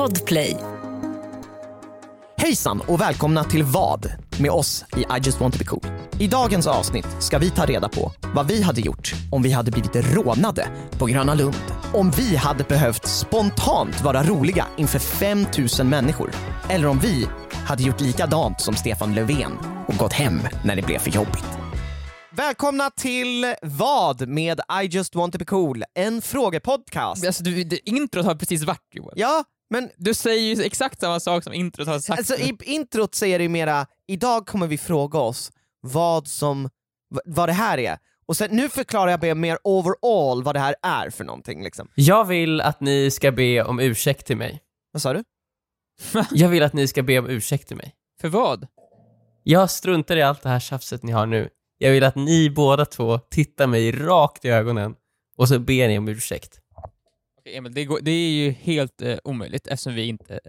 [0.00, 0.56] Podplay.
[2.36, 5.84] Hejsan och välkomna till Vad med oss i I just want to be cool.
[6.18, 9.70] I dagens avsnitt ska vi ta reda på vad vi hade gjort om vi hade
[9.70, 10.66] blivit rånade
[10.98, 11.74] på Gröna Lund.
[11.94, 16.30] Om vi hade behövt spontant vara roliga inför 5000 människor.
[16.68, 17.28] Eller om vi
[17.66, 19.58] hade gjort likadant som Stefan Löfven
[19.88, 21.58] och gått hem när det blev för jobbigt.
[22.32, 27.26] Välkomna till Vad med I just want to be cool, en frågepodcast.
[27.26, 29.14] Alltså, du, det, introt har precis varit Joel.
[29.16, 32.18] Ja, men Du säger ju exakt samma sak som introt har sagt.
[32.18, 36.70] Alltså i introt säger det ju mera, idag kommer vi fråga oss vad som,
[37.24, 37.98] vad det här är.
[38.26, 41.88] Och sen, nu förklarar jag mer overall vad det här är för någonting liksom.
[41.94, 44.60] Jag vill att ni ska be om ursäkt till mig.
[44.92, 45.24] Vad sa du?
[46.30, 47.94] Jag vill att ni ska be om ursäkt till mig.
[48.20, 48.66] För vad?
[49.42, 51.48] Jag struntar i allt det här tjafset ni har nu.
[51.78, 54.94] Jag vill att ni båda två tittar mig rakt i ögonen
[55.36, 56.59] och så ber ni om ursäkt.
[57.56, 60.34] Emil, det, går, det är ju helt eh, omöjligt eftersom vi inte...
[60.34, 60.40] eh,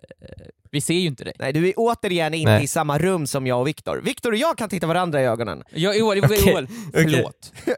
[0.72, 1.34] vi ser ju inte dig.
[1.40, 2.64] Nej, du är återigen inte Nej.
[2.64, 4.02] i samma rum som jag och Viktor.
[4.04, 5.64] Viktor och jag kan titta varandra i ögonen.
[5.74, 7.54] Jag, Joel, Joel, Okej, Joel förlåt.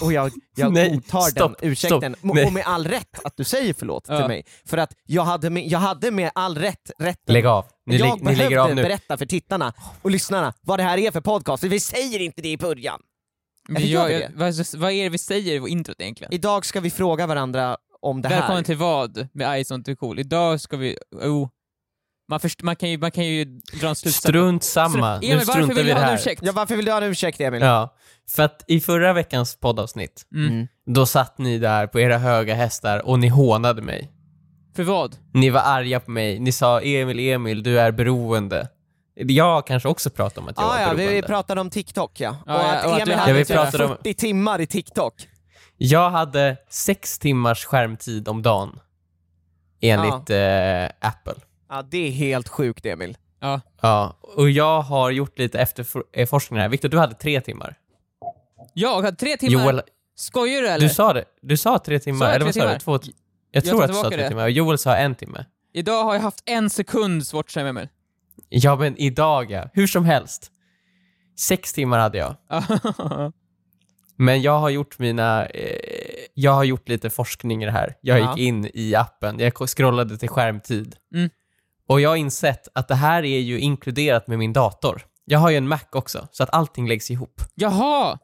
[0.00, 3.44] Och jag, jag Nej, godtar stopp, den ursäkten, stopp, och med all rätt att du
[3.44, 4.18] säger förlåt Ja.
[4.18, 4.44] till mig.
[4.66, 7.64] För att jag hade med, jag hade med all rätt rätten Lägg av.
[7.86, 8.82] Ni, jag ni av behövde nu.
[8.82, 12.42] berätta för tittarna och lyssnarna vad det här är för podcast, för vi säger inte
[12.42, 13.00] det i början.
[13.68, 16.32] Jag, jag, vad, vad är det vi säger i introt egentligen?
[16.32, 17.76] Idag ska vi fråga varandra
[18.06, 18.36] om det här.
[18.36, 20.18] Välkommen till vad med Ice on cool.
[20.18, 20.98] Idag ska vi...
[21.22, 21.48] Oh,
[22.28, 23.44] man, först, man, kan ju, man kan ju
[23.80, 24.16] dra en slutsats.
[24.16, 25.14] Strunt samma.
[25.16, 26.14] Emil, Nu varför struntar vill vi i du det ha en här.
[26.14, 26.42] ursäkt?
[26.44, 27.60] Ja, varför vill du ha en ursäkt Emil?
[27.62, 27.94] Ja,
[28.36, 30.66] för att i förra veckans poddavsnitt, Mm.
[30.86, 34.12] då satt ni där på era höga hästar och ni hånade mig.
[34.76, 35.16] För vad?
[35.34, 36.38] Ni var arga på mig.
[36.38, 38.68] Ni sa Emil, Emil, du är beroende.
[39.14, 41.14] Jag kanske också pratade om att jag Ah, var ja, beroende.
[41.14, 42.36] vi pratade om TikTok ja.
[42.46, 44.60] Ja, och ja, att och att Emil hade Ja, vi typ pratade om- 40 timmar
[44.60, 45.14] i TikTok.
[45.76, 48.80] Jag hade sex timmars skärmtid om dagen.
[49.80, 51.34] Enligt eh, Apple.
[51.68, 53.16] Ja, det är helt sjukt Emil.
[53.80, 56.68] Ja, och jag har gjort lite efterforskningar här.
[56.68, 57.74] Viktor, du hade tre timmar.
[58.74, 59.64] Jag hade tre timmar?
[59.64, 59.82] Joel,
[60.14, 60.88] Skojar du eller?
[60.88, 61.24] du sa det.
[61.42, 62.78] Du sa tre timmar, jag eller vad sa du?
[62.78, 62.78] timmar?
[62.98, 62.98] Två,
[63.50, 64.28] jag tror tar att du sa tre det.
[64.28, 65.44] timmar, och Joel sa en timme.
[65.72, 67.88] Idag har jag haft en sekunds watchtime Emil.
[68.48, 69.68] Ja, men idag ja.
[69.72, 70.50] Hur som helst.
[71.38, 72.34] Sex timmar hade jag.
[74.18, 75.78] Men jag har gjort mina, eh,
[76.34, 77.94] jag har gjort lite forskning i det här.
[78.00, 78.30] Jag Ja.
[78.36, 80.96] gick in i appen, jag scrollade till skärmtid.
[81.14, 81.30] Mm.
[81.88, 85.02] Och jag har insett att det här är ju inkluderat med min dator.
[85.24, 87.40] Jag har ju en Mac också, så att allting läggs ihop.
[87.54, 88.18] Jaha!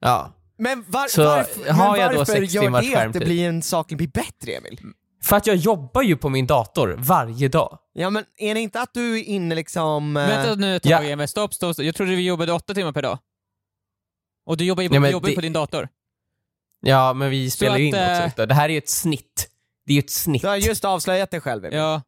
[0.00, 0.32] Ja.
[0.58, 3.20] Men, var, Så varför, har men jag då varför sex gör timmars det att det
[3.20, 4.80] blir en sak blir bättre Emil?
[5.22, 7.78] För att jag jobbar ju på min dator varje dag.
[7.92, 10.16] Ja men är det inte att du är inne liksom...
[10.16, 11.02] eh, Vänta nu ett tag ja.
[11.02, 11.84] Emil, stopp, stopp, stopp.
[11.86, 13.18] Jag trodde vi jobbade åtta timmar per dag.
[14.48, 15.88] Och du jobbar ju Nej, du jobbar det- på din dator.
[16.80, 18.42] Ja, men vi spelar ju in också.
[18.42, 18.46] eh.
[18.46, 19.48] Det här är ju ett snitt.
[19.86, 20.42] Det är ju ett snitt.
[20.42, 21.78] Du har just avslöjat dig själv Emil.
[21.78, 22.02] Ja.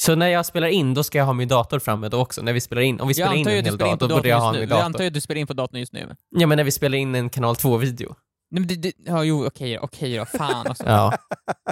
[0.00, 2.42] Så när jag spelar in, då ska jag ha min dator framme då också.
[2.42, 3.00] När vi spelar in.
[3.00, 4.84] Om vi Jag spelar in en hel dag, då borde jag ha min Jag dator.
[4.84, 6.16] antar ju att du spelar in på datorn just nu.
[6.30, 8.14] Ja, men när vi spelar in en kanal 2-video.
[8.50, 10.84] Nej men det, det, ja jo okej okej då, fan alltså.
[10.86, 11.18] Ja.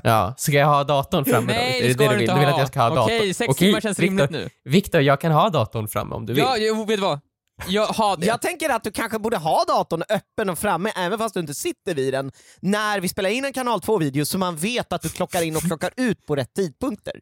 [0.03, 0.35] ja.
[0.39, 1.59] Ska jag ha datorn framme då?
[1.59, 2.23] Nej det ska det du du vill?
[2.23, 2.55] inte Du vill ha.
[2.55, 3.05] att jag ska ha datorn?
[3.05, 4.49] Okej, sex Okej, timmar känns Viktor, rimligt nu.
[4.65, 6.43] Viktor, jag kan ha datorn framme om du vill.
[6.43, 7.21] Ja, jo, vet du vad?
[7.67, 8.27] Jag har det.
[8.27, 11.55] Jag tänker att du kanske borde ha datorn öppen och framme även fast du inte
[11.55, 15.09] sitter vid den när vi spelar in en kanal 2-video så man vet att du
[15.09, 17.13] klockar in och klockar ut på rätt tidpunkter.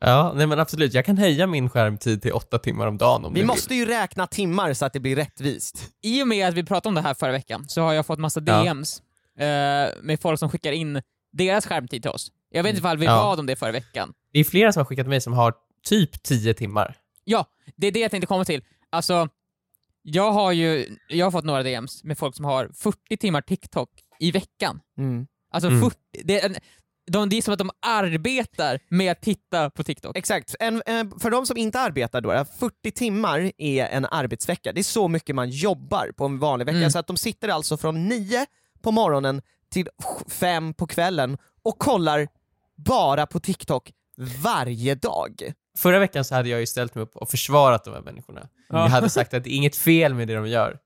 [0.00, 0.94] Ja, nej men absolut.
[0.94, 3.78] Jag kan höja min skärmtid till åtta timmar om dagen om Vi måste vill.
[3.78, 5.78] ju räkna timmar så att det blir rättvist.
[6.02, 8.18] I och med att vi pratade om det här förra veckan så har jag fått
[8.18, 8.62] massa Ja.
[8.64, 9.02] DMs
[9.38, 9.44] eh,
[10.02, 11.02] med folk som skickar in
[11.32, 12.28] deras skärmtid till oss.
[12.50, 13.12] Jag vet inte ifall vi Ja.
[13.22, 14.12] bad om det förra veckan.
[14.32, 15.54] Det är flera som har skickat mig som har
[15.84, 16.96] typ 10 timmar.
[17.24, 17.46] Ja,
[17.76, 18.64] det är det jag tänkte komma till.
[18.90, 19.28] Alltså,
[20.08, 23.90] jag har ju jag har fått några DMs med folk som har 40 timmar TikTok
[24.20, 24.80] i veckan.
[25.50, 25.80] Alltså Mm.
[25.80, 26.56] 40, det, är,
[27.10, 30.16] de, det är som att de arbetar med att titta på TikTok.
[30.16, 34.72] Exakt, en, en, för de som inte arbetar då, 40 timmar är en arbetsvecka.
[34.72, 36.90] Det är så mycket man jobbar på en vanlig vecka, Mm.
[36.90, 38.46] så att de sitter alltså från 9
[38.82, 39.88] på morgonen till
[40.28, 42.28] 5 på kvällen och kollar
[42.76, 43.92] bara på TikTok
[44.42, 45.52] varje dag.
[45.76, 48.48] Förra veckan så hade jag ju ställt mig upp och försvarat de här människorna.
[48.68, 48.78] Ja.
[48.78, 50.78] Jag hade sagt att det är inget fel med det de gör.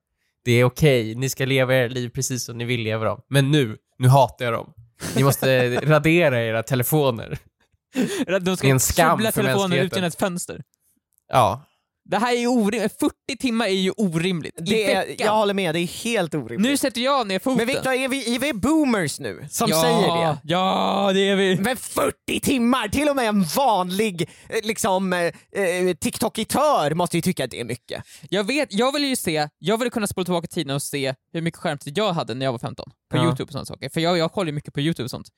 [0.45, 3.21] Det är okej, ni ska leva era liv precis som ni vill leva dem.
[3.29, 4.73] Men nu, nu hatar jag dem.
[5.17, 7.39] Ni måste radera era telefoner.
[8.27, 10.63] De Det är ska en skam för telefonen ut genom ett fönster.
[11.29, 11.65] Ja.
[12.11, 13.01] Det här är ju orimligt.
[13.01, 14.55] 40 timmar är ju orimligt.
[14.57, 16.71] Det är, jag håller med, det är helt orimligt.
[16.71, 17.57] Nu sätter jag ner foten.
[17.57, 20.39] Men Viktor, är vi, är vi boomers nu som ja, säger det?
[20.43, 21.57] Ja, det är vi.
[21.57, 22.89] Men 40 timmar!
[22.89, 25.19] Till och med en vanlig eh, liksom, eh,
[25.63, 28.05] eh, TikTokitör måste ju tycka att det är mycket.
[28.31, 31.41] Jag vet, jag vill ju se, jag vill kunna spola tillbaka tiden och se hur
[31.41, 33.25] mycket skärmtid jag hade när jag var 15 på Ja.
[33.25, 33.89] youtube och sådana saker.
[33.89, 35.29] För jag, jag kollar ju mycket på youtube och sånt.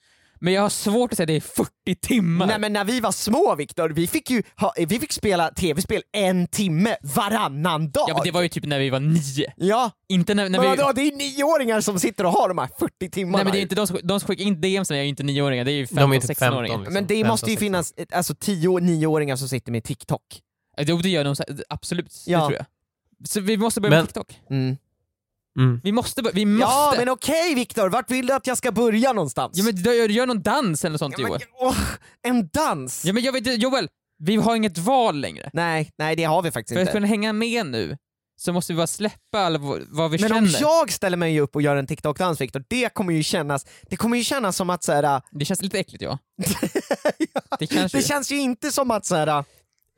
[0.44, 1.70] Men jag har svårt att säga det i 40
[2.02, 2.46] timmar.
[2.46, 6.02] Nej men när vi var små Viktor, vi fick ju ha, vi fick spela tv-spel
[6.12, 8.04] en timme varannan dag.
[8.08, 9.52] Ja men det var ju typ när vi var nio.
[9.56, 10.76] Ja, Inte när, när men vi...
[10.76, 13.36] vadå, det är nioåringar som sitter och har de här 40 timmarna.
[13.36, 15.22] Nej men det är inte de som, de som skickar in DMs är ju inte
[15.22, 16.54] nioåringar, det är ju De är 15 typ 16-åringar.
[16.68, 16.94] 15 liksom.
[16.94, 17.66] Men det 15, måste ju 16.
[17.66, 20.22] finnas alltså 10-9-åringar som sitter med TikTok.
[20.78, 21.34] Jo det gör de
[21.68, 22.38] absolut, Ja.
[22.38, 22.66] det tror jag.
[23.28, 24.40] Så vi måste börja Men- med TikTok.
[24.50, 24.76] Mm.
[25.58, 25.80] Mm.
[25.84, 26.72] Vi måste, bör- vi måste!
[26.74, 29.58] Ja men okej Viktor, vart vill du att jag ska börja någonstans?
[29.58, 31.42] Ja, men gör, gör någon dans eller något sånt Ja, men, Joel.
[31.60, 31.78] åh,
[32.22, 33.04] en dans?
[33.04, 33.88] Ja men jag vet Joel,
[34.18, 35.50] vi har inget val längre.
[35.52, 36.92] Nej, nej det har vi faktiskt För att inte.
[36.92, 37.96] kunna hänga med nu
[38.40, 39.58] så måste vi bara släppa all,
[39.88, 40.38] vad vi Men känner.
[40.38, 43.96] om jag ställer mig upp och gör en TikTok-dans Viktor, det kommer ju kännas, det
[43.96, 46.18] kommer ju kännas som att såhär, Det känns lite äckligt ja.
[47.58, 49.44] Det kanske det känns ju inte som att såhär,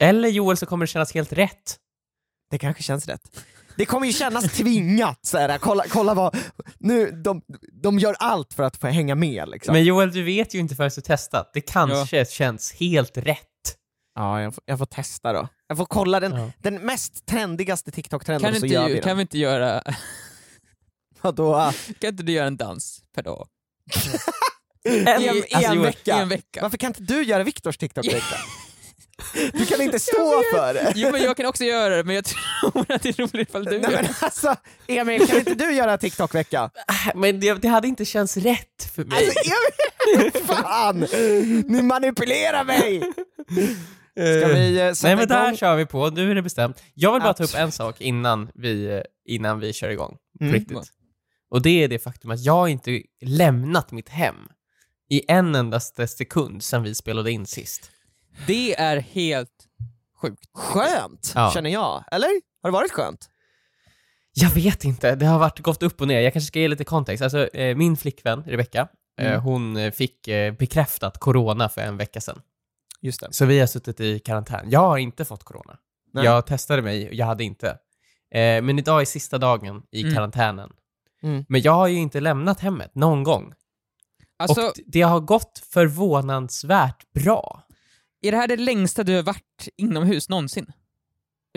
[0.01, 1.77] Eller Joel så kommer det kännas helt rätt.
[2.51, 3.21] det kanske känns rätt.
[3.77, 6.37] Det kommer ju kännas tvingat såhär, kolla, kolla vad,
[6.79, 7.43] nu, de,
[7.83, 9.73] de gör allt för att få hänga med liksom.
[9.73, 11.51] Men Joel, du vet ju inte förrän du testat.
[11.55, 13.39] Det kanske känns helt rätt.
[14.15, 15.49] Ja, jag får, jag får testa då.
[15.69, 16.51] Jag får kolla den, Ja.
[16.59, 19.17] den mest trendigaste TikTok-trenden kan, så inte, gör vi kan den.
[19.17, 19.83] vi inte göra,
[21.21, 21.73] Vadå?
[22.01, 23.47] kan inte du göra en dans per dag?
[24.87, 26.17] En, I- i alltså, en vecka?
[26.17, 26.63] En vecka.
[26.63, 28.37] Varför kan inte du göra Viktors TikTok-vecka?
[29.53, 30.93] Du kan inte stå för det!
[30.97, 33.65] Jo men jag kan också göra det, men jag tror att det är roligt ifall
[33.65, 34.15] du Nej gör men det.
[34.21, 34.57] alltså,
[34.87, 36.71] Emil kan inte du göra TikTok-vecka?
[36.89, 39.19] Äh, Men det, det hade inte känts rätt för mig.
[39.19, 39.41] Alltså
[40.17, 41.01] Emil, fan!
[41.69, 43.03] Ni manipulerar mig!
[44.17, 45.57] Ska vi eh, sätta Nej men där igång?
[45.57, 46.83] kör vi på, nu är det bestämt.
[46.95, 50.17] Jag vill bara ta upp en sak innan vi, innan vi kör igång.
[50.39, 50.55] På Mm.
[50.55, 50.79] riktigt.
[51.51, 54.35] Och det är det faktum att jag inte lämnat mitt hem
[55.11, 57.91] i en endaste sekund sedan vi spelade in sist.
[58.47, 59.51] Det är helt
[60.23, 60.45] sjukt.
[60.55, 61.51] Skönt, Ja.
[61.55, 62.05] känner jag.
[62.13, 62.29] Eller?
[62.63, 63.31] Har det varit skönt?
[64.37, 66.21] Jag vet inte, det har varit gått upp och ner.
[66.21, 67.23] Jag kanske ska ge lite kontext.
[67.23, 68.89] Alltså, eh, min flickvän, Rebecca,
[69.21, 69.41] eh, Mm.
[69.41, 72.41] hon fick eh, bekräftat corona för en vecka sedan.
[73.01, 73.29] Just det.
[73.33, 74.71] Så vi har suttit i karantän.
[74.71, 75.79] Jag har inte fått corona.
[76.13, 76.25] Nej.
[76.25, 77.79] Jag testade mig, jag hade inte.
[78.63, 80.15] Men idag är sista dagen i Mm.
[80.15, 80.73] karantänen.
[81.23, 81.45] Mm.
[81.49, 83.53] Men jag har ju inte lämnat hemmet någon gång.
[84.39, 87.63] Alltså, och det har gått förvånansvärt bra.
[88.25, 90.67] Är det här det längsta du har varit inomhus någonsin?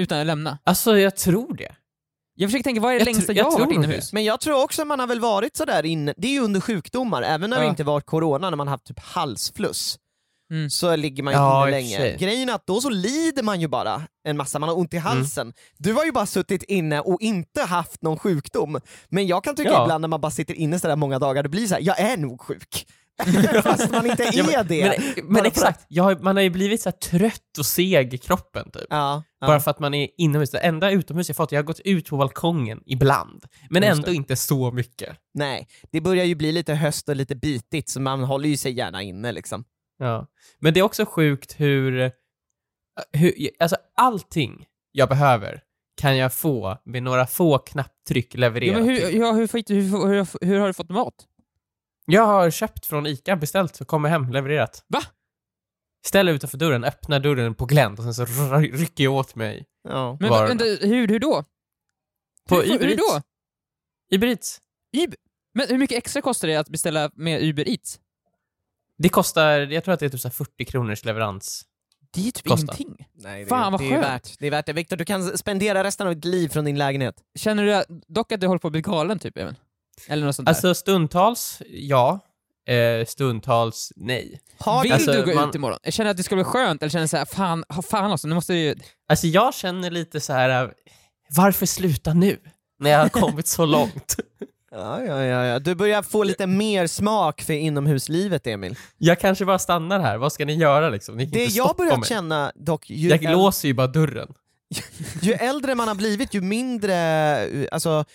[0.01, 0.57] Utan att lämna?
[0.63, 1.75] Alltså, jag tror det.
[2.35, 4.13] Jag försöker tänka, vad är det Jag längsta jag, jag har varit inomhus?
[4.13, 7.21] Men jag tror också man har väl varit sådär inne, det är ju under sjukdomar,
[7.21, 7.69] även när det Ja.
[7.69, 9.99] inte varit corona, när man haft typ halsfluss.
[10.51, 10.69] Mm.
[10.69, 11.97] Så ligger man ju Ja, inne länge.
[11.97, 12.17] sig.
[12.19, 14.97] Grejen är att då så lider man ju bara en massa, man har ont i
[14.97, 15.07] Mm.
[15.07, 15.53] halsen.
[15.77, 18.79] Du har ju bara suttit inne och inte haft någon sjukdom.
[19.09, 19.83] Men jag kan tycka Ja.
[19.83, 22.17] ibland när man bara sitter inne sådär många dagar, det blir så här: jag är
[22.17, 22.87] nog sjuk.
[23.63, 25.01] Fast man inte är Ja, men, det.
[25.15, 28.85] Men, men exakt, jag man har ju blivit så trött och seg i kroppen typ.
[28.89, 29.47] Ja, ja.
[29.47, 30.51] Bara för att man är inomhus.
[30.51, 33.45] Det enda utomhus jag fått, jag har gått ut på balkongen ibland.
[33.69, 35.17] Men Just ändå inte så mycket.
[35.33, 38.71] Nej, det börjar ju bli lite höst och lite bitigt så man håller ju sig
[38.71, 39.63] gärna inne liksom.
[39.99, 40.27] Ja.
[40.59, 42.11] Men det är också sjukt hur,
[43.13, 45.61] hur, alltså allting jag behöver
[46.01, 49.19] kan jag få med några få knapptryck Ja, levererat hur, till.
[49.19, 51.13] ja, hur, fick du, hur, hur, hur har du fått mat?
[52.11, 54.83] Jag har köpt från ICA, beställt, så kommer hem, levererat.
[54.87, 55.01] Va?
[56.05, 58.25] Ställer utanför dörren, öppnar dörren på glänt och sen så
[58.59, 60.17] rycker jag åt mig Ja.
[60.19, 61.43] Men vänta, hur, hur då?
[62.49, 63.13] på hur, Uber hur Eats.
[63.13, 63.21] då?
[64.15, 64.61] Uber Eats.
[64.97, 65.15] Uber?
[65.53, 67.99] Men hur mycket extra kostar det att beställa med Uber Eats?
[68.97, 71.65] Det kostar, jag tror att det är typ så här 40 kronors leverans.
[72.13, 72.75] Det är ju typ Kostar.
[72.79, 73.07] ingenting.
[73.13, 74.03] Nej, det, Fan, vad det är skönt.
[74.05, 74.47] värt det.
[74.47, 74.73] är värt det.
[74.73, 77.15] Viktor, du kan spendera resten av ditt liv från din lägenhet.
[77.35, 79.55] Känner du dock att du håller på att bli galen typ även?
[80.07, 80.51] Eller något sånt där?
[80.53, 82.19] Alltså stundtals, ja.
[82.67, 84.41] Eh, stundtals, nej.
[84.59, 85.79] Har Vill alltså, du gå man- ut imorgon?
[85.83, 88.53] Jag känner att det skulle bli skönt, eller känner såhär, fan, fan alltså, nu måste
[88.53, 88.75] du ju...
[89.09, 90.63] Alltså jag känner lite så här.
[90.63, 90.69] äh,
[91.29, 92.37] varför sluta nu?
[92.79, 94.15] När jag har kommit så långt.
[94.71, 95.59] Ja, ja, ja, ja.
[95.59, 98.75] Du börjar få lite mer smak för inomhuslivet, Emil.
[98.97, 101.17] Jag kanske bara stannar här, vad ska ni göra liksom?
[101.17, 104.33] Ni Det jag börjar känna dock, ju, Jag äl- låser ju bara dörren.
[105.21, 106.95] ju äldre man har blivit, ju mindre...
[107.45, 108.05] eh, Alltså,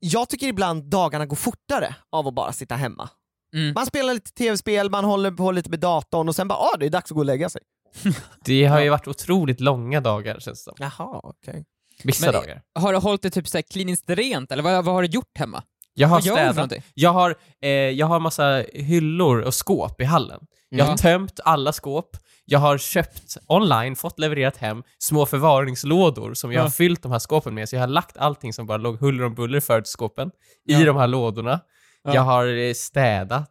[0.00, 3.08] jag tycker ibland dagarna går fortare av att bara sitta hemma.
[3.54, 3.72] Mm.
[3.74, 6.86] Man spelar lite tv-spel, man håller på lite med datorn och sen bara ah, det
[6.86, 7.62] är dags att gå och lägga sig.
[8.44, 10.74] Det har ju varit otroligt långa dagar känns det som.
[10.78, 11.64] Jaha, okej.
[12.04, 12.62] Vissa Men- dagar.
[12.74, 15.62] Har du hållit det typ såhär kliniskt rent, eller vad, vad har du gjort hemma?
[15.94, 16.56] Jag har Vad gör du för städat.
[16.56, 16.82] någonting?
[16.94, 20.40] Jag har, eh, jag har massa hyllor och skåp i hallen.
[20.68, 20.96] Jag har Ja.
[20.96, 22.16] tömt alla skåp.
[22.44, 26.64] Jag har köpt online, fått levererat hem, små förvaringslådor som jag Ja.
[26.64, 27.68] har fyllt de här skåpen med.
[27.68, 30.28] Så jag har lagt allting som bara låg huller om buller förut i skåpen
[30.68, 30.84] i Ja.
[30.84, 31.60] de här lådorna.
[32.04, 32.14] Ja.
[32.14, 33.50] Jag har eh, städat.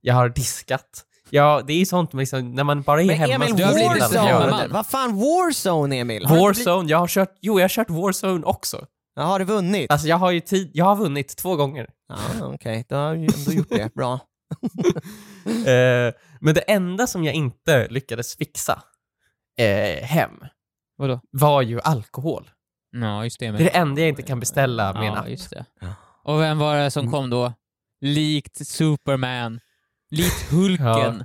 [0.00, 1.04] Jag har diskat.
[1.30, 3.72] Ja, det är sånt liksom, när man bara är Men hemma Emil, så du har
[3.74, 4.00] blivit.
[4.02, 4.66] Warzone!
[4.70, 6.26] Vad fan Warzone Emil?
[6.26, 8.84] Har du inte blivit- Warzone, jag har kört, jo jag har kört Warzone också.
[9.14, 9.90] Ja, har du vunnit?
[9.92, 11.86] Alltså jag har ju tid, jag har vunnit två gånger.
[12.08, 12.16] Ja,
[12.54, 13.94] okej, du har ju ändå gjort det.
[13.94, 14.20] Bra.
[15.46, 18.82] Eh, men det enda som jag inte lyckades fixa
[19.58, 20.30] eh, hem
[20.96, 21.20] Vadå?
[21.30, 22.50] var ju alkohol.
[22.92, 23.46] Ja, just det.
[23.50, 25.28] Det är det enda jag inte kan beställa med en ja, app.
[25.28, 25.64] just det.
[26.24, 27.52] Och vem var det som kom då?
[28.00, 29.60] Likt Superman,
[30.10, 31.24] likt Hulken.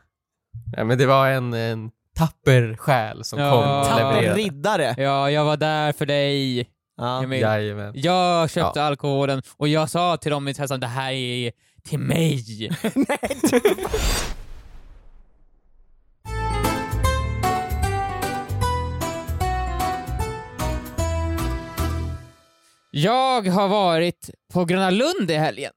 [0.77, 3.51] Ja, men det var en, en tapper själ som Ja.
[3.51, 4.95] kom och Tapper riddare.
[4.97, 6.69] Ja, jag var där för dig.
[6.97, 7.23] Ja.
[7.23, 7.41] Emil.
[7.41, 7.91] Jajamän.
[7.95, 11.51] Jag köpte alkoholen och jag sa till dem i tessan det här är
[11.83, 12.43] till mig.
[12.95, 13.61] Nej, du-
[22.91, 25.73] Jag har varit på Gröna Lund i helgen.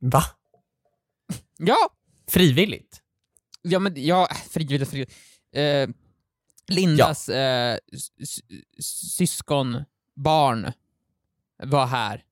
[0.00, 0.22] Va?
[1.58, 1.76] Ja,
[2.30, 3.00] Frivilligt?
[3.62, 5.14] ja men ja, frivilligt frivilligt.
[5.54, 5.88] Eh,
[6.68, 8.40] Lindas eh, s-
[10.16, 10.72] syskonbarn
[11.62, 12.24] var här.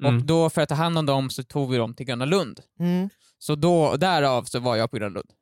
[0.00, 0.16] Mm.
[0.16, 2.60] Och då för att ta hand om dem så tog vi dem till Gröna Lund.
[2.80, 3.08] Mm.
[3.38, 5.32] Så då, därav så var jag på Gröna Lund.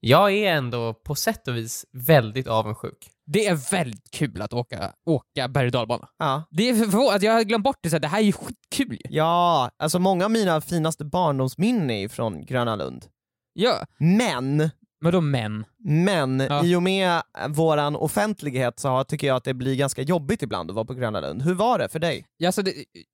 [0.00, 3.10] Jag är ändå på sätt och vis väldigt avundsjuk.
[3.26, 6.08] Det är väldigt kul att åka, åka berg och dalbana.
[6.18, 6.42] Ja.
[6.50, 8.32] Det är förvånande att jag har glömt bort det, så här, det här är ju
[8.32, 9.16] skitkul ju.
[9.16, 13.06] ja, alltså många av mina finaste barndomsminnen är från Gröna Lund.
[13.52, 14.70] Ja, Men,
[15.04, 15.64] men då män.
[15.78, 16.64] men Ja.
[16.64, 20.70] i och med våran offentlighet så har- tycker jag att det blir ganska jobbigt ibland
[20.70, 21.42] att vara på Gröna Lund.
[21.42, 22.26] Hur var det för dig?
[22.36, 22.72] Ja, alltså det,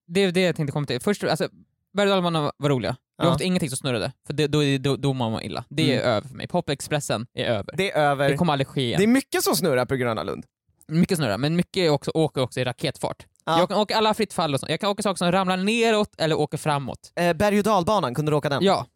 [0.08, 1.00] det är det jag tänkte komma till.
[1.00, 1.48] Först, alltså,
[1.92, 2.22] berg och
[2.56, 2.96] var roliga.
[3.18, 3.32] Jag Ja.
[3.32, 5.64] åkte ingenting som snurrade, för det, då, då, då mår man illa.
[5.68, 6.10] Det är Mm.
[6.12, 6.46] över för mig.
[6.46, 7.74] Popexpressen är över.
[7.76, 8.28] Det är över.
[8.30, 9.02] Det kommer aldrig ske Det igen.
[9.02, 10.44] är mycket som snurrar på Gröna Lund.
[10.88, 13.26] Mycket snurra, men mycket också, åker också i raketfart.
[13.44, 13.58] Ja.
[13.58, 14.70] Jag kan åka alla fritt fall och sånt.
[14.70, 17.12] Jag kan åka saker som ramlar neråt eller åker framåt.
[17.16, 18.64] Eh, berg och dalbanan, kunde du åka den?
[18.64, 18.86] Ja.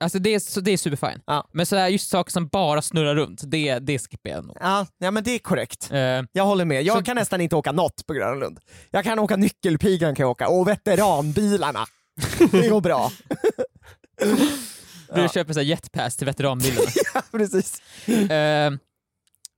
[0.00, 1.20] Alltså det är, det är superfine.
[1.26, 1.48] Ja.
[1.52, 4.56] Men så här, just saker som bara snurrar runt, det, det skippar jag nog.
[4.60, 5.88] Ja, ja men det är korrekt.
[5.92, 5.98] Eh,
[6.32, 6.82] Jag håller med.
[6.82, 8.60] Jag Så- kan nästan inte åka något på Gröna Lund.
[8.90, 11.86] Jag kan åka nyckelpigan kan jag åka, och veteranbilarna.
[12.50, 13.10] Det går bra.
[15.14, 16.90] Du köper så jetpass till veteranbilarna.
[17.14, 17.80] Ja, precis.
[18.08, 18.72] Eh,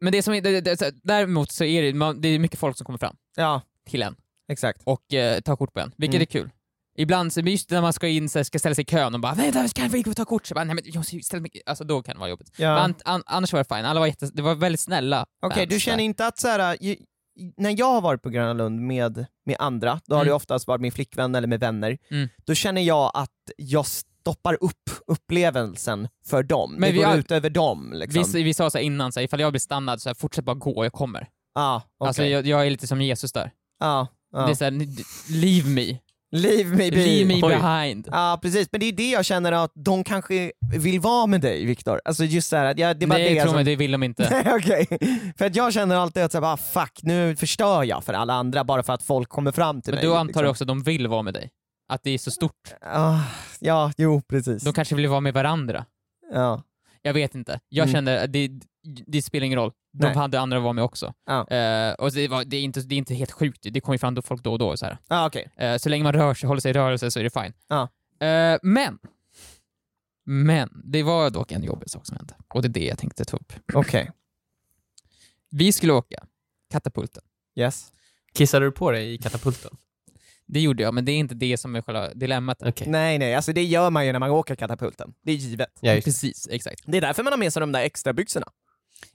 [0.00, 2.76] men det som är, det, det, däremot så är det, man, det är mycket folk
[2.76, 4.16] som kommer fram Ja, till en
[4.52, 4.80] exakt.
[4.84, 6.22] och eh, tar kort på en, vilket Mm.
[6.22, 6.50] är kul.
[6.98, 9.20] Ibland, så, just när man ska in, så här, ska ställa sig i kön och
[9.20, 11.50] bara “vänta, vi gå och ta kort?” så bara, Nej, men jag ställa mig.
[11.66, 12.52] Alltså då kan det vara jobbigt.
[12.56, 12.74] Ja.
[12.74, 15.56] Men an, an, annars var det fine, alla var jätte, det var väldigt snälla Okej,
[15.62, 16.96] fans du känner inte att så här, ju-
[17.56, 20.28] när jag har varit på Gröna Lund med, med andra, då har Mm.
[20.28, 22.28] det oftast varit min flickvän eller med vänner, Mm.
[22.46, 26.72] då känner jag att jag stoppar upp upplevelsen för dem.
[26.72, 27.92] Men det vi går har- ut över dem.
[27.94, 28.24] Liksom.
[28.32, 30.54] vi, vi sa så innan, så här, ifall jag blir stannad, så här, fortsätt bara
[30.54, 31.28] gå, jag kommer.
[31.54, 32.08] ah, okej.
[32.08, 33.50] Alltså jag, jag är lite som Jesus där.
[33.80, 34.46] ah, ah.
[34.46, 34.70] Det är såhär,
[35.32, 35.98] leave me,
[36.30, 36.96] Leave me be.
[36.96, 38.08] leave me behind.
[38.12, 41.64] Ja precis, men det är det jag känner att de kanske vill vara med dig
[41.64, 42.00] Viktor.
[42.04, 43.54] Alltså just såhär, det är bara Nej, det tro som...
[43.56, 44.28] mig, det vill de inte.
[44.44, 44.86] Nej, Okej,
[45.38, 48.34] för att jag känner alltid att så här, bara, fuck, nu förstör jag för alla
[48.34, 50.06] andra bara för att folk kommer fram till Men mig.
[50.10, 50.42] då antar liksom.
[50.42, 51.50] du också att de vill vara med dig.
[51.92, 52.74] Att det är så stort.
[52.80, 53.18] Ah,
[53.60, 54.62] ja, jo precis.
[54.62, 55.84] De kanske vill vara med varandra.
[56.32, 56.62] Ja.
[57.02, 57.60] Jag vet inte.
[57.68, 57.92] Jag Mm.
[57.94, 58.50] kände att det,
[59.06, 59.72] det spelar ingen roll.
[59.92, 60.16] De Nej.
[60.16, 61.14] hade andra vara med också.
[61.26, 61.48] Ja.
[61.48, 63.98] Eh, och det, var, det, är inte, det är inte helt sjukt, det kommer ju
[63.98, 64.76] fram då folk då och då.
[64.76, 64.98] Så, här.
[65.08, 65.50] Ah, okej.
[65.56, 67.52] Eh, så länge man rör sig, håller sig i rörelse så är det fine.
[67.68, 67.88] Ja.
[68.26, 68.98] Eh, men,
[70.26, 72.34] men, det var dock en jobbig sak som hände.
[72.54, 73.52] Och det är det jag tänkte ta upp.
[73.74, 74.10] Okej.
[75.50, 76.24] Vi skulle åka
[76.70, 77.22] katapulten.
[77.56, 77.92] Yes.
[78.34, 79.70] Kissade du på dig i katapulten?
[80.46, 82.62] Det gjorde jag, men det är inte det som är själva dilemmat.
[82.62, 82.88] Okej.
[82.90, 85.14] Nej nej, alltså det gör man ju när man åker katapulten.
[85.24, 85.78] Det är givet.
[85.80, 86.00] Ja.
[86.04, 86.82] Precis, exakt.
[86.86, 88.46] Det är därför man har med sig de där extra byxorna.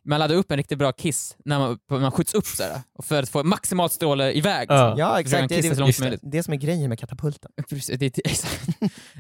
[0.05, 3.05] Man laddar upp en riktigt bra kiss när man, man skjuts upp så här, och
[3.05, 4.67] för att få maximalt stråle iväg.
[4.69, 4.95] Ja.
[4.97, 7.51] Ja Försöka exakt, det är det, som det, det som är grejen med katapulten.
[7.69, 8.67] Precis, det, exakt.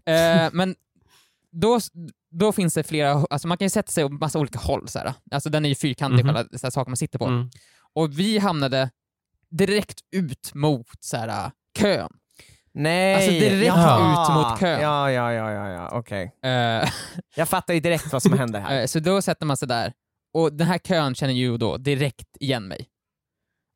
[0.05, 0.75] Eh, men
[1.51, 1.79] då,
[2.31, 4.87] då finns det flera, alltså man kan ju sätta sig på massa olika håll.
[4.87, 5.13] Så här.
[5.31, 7.25] Alltså den är ju fyrkantig, så här, saker man sitter på.
[7.25, 7.49] Mm.
[7.93, 8.89] Och vi hamnade
[9.49, 12.09] direkt ut mot så här, kön.
[12.75, 13.15] Nej!
[13.15, 14.11] Alltså direkt Jaha.
[14.11, 14.81] ut mot kön.
[14.81, 15.89] Ja, ja, ja, ja, ja.
[15.91, 16.35] okej.
[16.43, 16.89] Eh,
[17.35, 18.81] Jag fattar ju direkt vad som händer här.
[18.81, 19.93] eh, så då sätter man sig där,
[20.33, 22.87] och den här kön känner ju då direkt igen mig.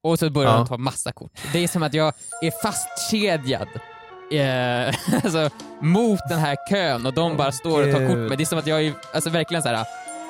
[0.04, 0.58] Och så börjar Ja.
[0.58, 1.32] de ta massa kort.
[1.54, 3.68] Det är som att jag är fastkedjad
[4.32, 5.50] eh, alltså,
[5.82, 8.38] mot den här kön och de bara står och tar kort mig.
[8.38, 9.86] Det är som att jag är alltså, verkligen så här.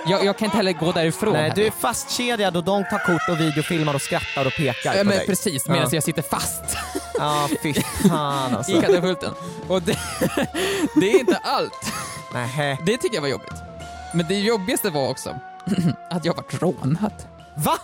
[0.07, 1.33] Jag, jag kan inte heller gå därifrån.
[1.33, 4.91] Nej, du är fastkedjad och de tar kort och videofilmar och skrattar och pekar Ja,
[4.91, 5.25] på men dig.
[5.27, 5.89] precis, medan Ja.
[5.91, 6.63] jag sitter fast
[7.17, 7.73] Ja, fy
[8.09, 8.81] fan i alltså.
[8.81, 9.33] katapulten.
[9.67, 9.97] Och det,
[10.95, 11.93] det är inte allt.
[12.33, 12.77] Nähä.
[12.85, 13.53] Det tycker jag var jobbigt.
[14.13, 15.39] Men det jobbigaste var också
[16.09, 17.13] att jag vart rånad.
[17.57, 17.77] Va?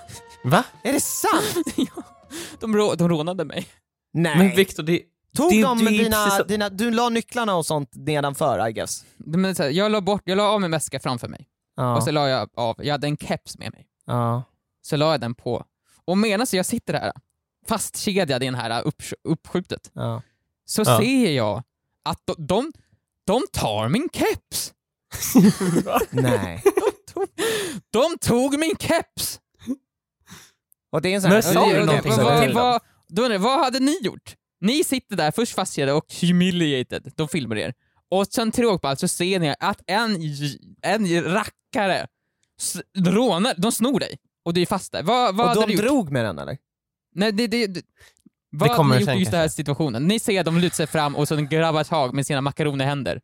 [0.44, 0.64] Va?
[0.84, 1.66] Är det sant?
[1.76, 2.04] Ja,
[2.60, 3.68] de, rå, de rånade mig.
[4.14, 4.38] Nej.
[4.38, 5.02] Men Viktor, det...
[5.38, 9.06] Tog det- de det dina, så- dina, du la nycklarna och sånt nedanför I guess?
[9.18, 11.96] Men så här, jag la bort, jag la av min väska framför mig Ja.
[11.96, 14.44] och så la jag av, jag hade en keps med mig, ja.
[14.82, 15.66] så la jag den på.
[16.06, 17.12] Och medan jag sitter där
[17.68, 20.22] fastkedjad i den här upp, uppskjutet ja.
[20.66, 21.64] så ser jag
[22.04, 22.72] att de, de,
[23.26, 24.74] de tar min keps!
[26.10, 26.64] Nej.
[27.92, 29.40] De tog min keps!
[30.92, 31.54] Och det är en sån Men här...
[31.54, 32.64] sa du någonting vad- vad- till dem?
[32.64, 34.36] vad, då undrar jag, vad hade ni gjort?
[34.62, 37.74] Ni sitter där först fastkedjade och humiliated, de filmar er.
[38.10, 40.18] Och sen till råga på allt så ser ni att en,
[40.82, 42.08] en rackare
[42.98, 44.18] rånar, de snor dig.
[44.46, 45.04] Och du är fast där.
[45.04, 45.82] Vad, vad Och hade de du gjort?
[45.84, 46.58] drog med den eller?
[47.16, 47.82] Nej, det, det,
[48.54, 50.08] vad Det hade kommer ni gjort i just den här situationen?
[50.08, 52.88] Ni ser att de lutar sig fram och så grabbar tag med sina makaroner i
[52.88, 53.20] händer.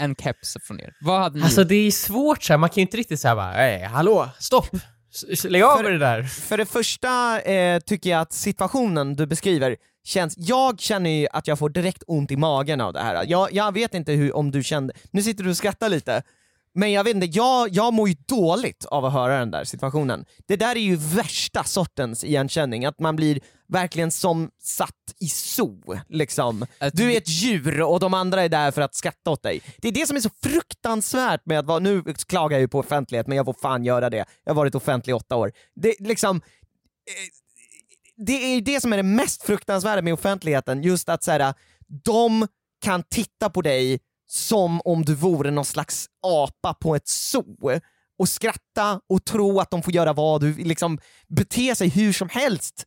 [0.00, 0.92] En keps från er.
[1.00, 1.68] Vad hade ni Alltså gjort?
[1.68, 2.58] det är svårt så här.
[2.58, 4.68] man kan ju inte riktigt säga bara "Ey, hallå, stopp!
[5.32, 6.22] S- Lägg av För- med det där.
[6.22, 11.48] För det första eh, tycker jag att situationen du beskriver känns, jag känner ju att
[11.48, 13.24] jag får direkt ont i magen av det här.
[13.28, 16.22] Jag, jag vet inte hur, om du kände, nu sitter du och skrattar lite,
[16.74, 20.24] men jag vet inte, jag, jag mår ju dåligt av att höra den där situationen.
[20.48, 25.98] Det där är ju värsta sortens igenkänning, att man blir verkligen som satt i zoo.
[26.08, 26.66] Liksom.
[26.92, 29.62] Du är ett djur och de andra är där för att skratta åt dig.
[29.78, 32.78] Det är det som är så fruktansvärt med att vara, nu klagar jag ju på
[32.78, 34.24] offentlighet men jag får fan göra det.
[34.44, 35.52] Jag har varit offentlig i åtta år.
[35.74, 36.40] Det, liksom,
[38.16, 41.54] det är det som är det mest fruktansvärda med offentligheten, just att så här,
[42.04, 42.48] de
[42.84, 47.80] kan titta på dig som om du vore någon slags apa på ett zoo
[48.18, 52.28] och skratta och tro att de får göra vad du liksom bete sig hur som
[52.28, 52.86] helst.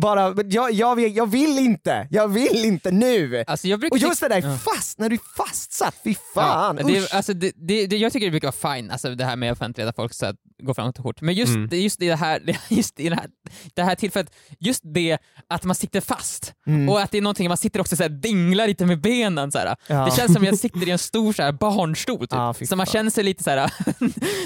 [0.00, 3.44] Bara, jag, jag, vill, jag vill inte, jag vill inte nu!
[3.46, 4.56] Alltså Och just det där Ja.
[4.56, 6.78] fast, när du är fastsatt, fy fan!
[6.80, 9.36] Ja, det, alltså, det, det, det, jag tycker det brukar vara fine, alltså det här
[9.36, 11.20] med offentliga där folk så att går fram och tar kort.
[11.20, 11.68] Men just, Mm.
[11.80, 13.26] just det här, just i det här,
[13.74, 16.88] det här tillfället, just det att man sitter fast Mm.
[16.88, 19.58] och att det är någonting, man sitter också så här, dinglar lite med benen så
[19.58, 19.76] här.
[19.86, 20.04] Ja.
[20.04, 22.28] Det känns som att jag sitter i en stor så här, barnstol typ.
[22.32, 23.72] Ja, fy så man känner sig lite så här.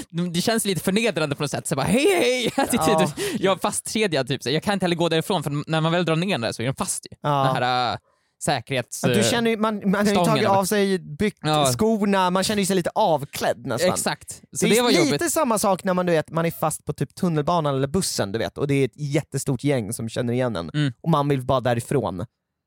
[0.33, 1.67] det känns lite förnedrande på något sätt.
[1.67, 2.51] Så bara, hej hej!
[2.57, 3.11] Ja.
[3.39, 6.05] jag är fastkedjad typ, så jag kan inte heller gå därifrån för när man väl
[6.05, 7.17] drar ner den där så är den fast ju.
[7.21, 7.29] Ja.
[7.53, 7.97] Den här äh,
[8.43, 9.01] säkerhets...
[9.01, 11.65] Du känner, ju- man, man har ju tagit av sig byx, Ja.
[11.65, 13.93] skorna, man känner ju sig lite avklädd nästan.
[13.93, 14.31] Exakt.
[14.51, 15.31] Så det det, är var lite jobbigt.
[15.31, 18.39] samma sak när man, du vet, man är fast på typ tunnelbanan eller bussen du
[18.39, 20.93] vet, och det är ett jättestort gäng som känner igen en, Mm.
[21.01, 22.25] och man vill bara därifrån.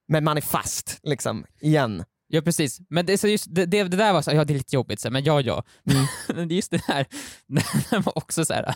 [0.08, 2.04] Men man är fast, liksom, igen.
[2.32, 4.58] Ja precis, men det, så just, det, det, det där var så, ja det är
[4.58, 5.64] lite jobbigt, så, men ja ja.
[5.90, 6.04] Mm.
[6.36, 7.06] Men just det här,
[7.46, 8.74] när man också så här,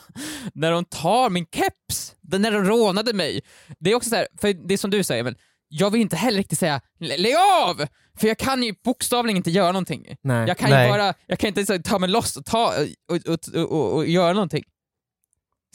[0.54, 3.40] när de tar min keps, när de rånade mig.
[3.78, 5.35] Det är också så här, för det är som du säger, men
[5.68, 7.87] jag vill inte heller riktigt säga "Lä- lägg av!
[8.18, 10.07] För jag kan ju bokstavligen inte göra någonting.
[10.22, 10.48] Nej.
[10.48, 10.87] Jag kan Nej.
[10.87, 12.72] ju bara, jag kan inte så, ta mig loss och, ta,
[13.11, 14.64] och, och, och, och, och göra någonting.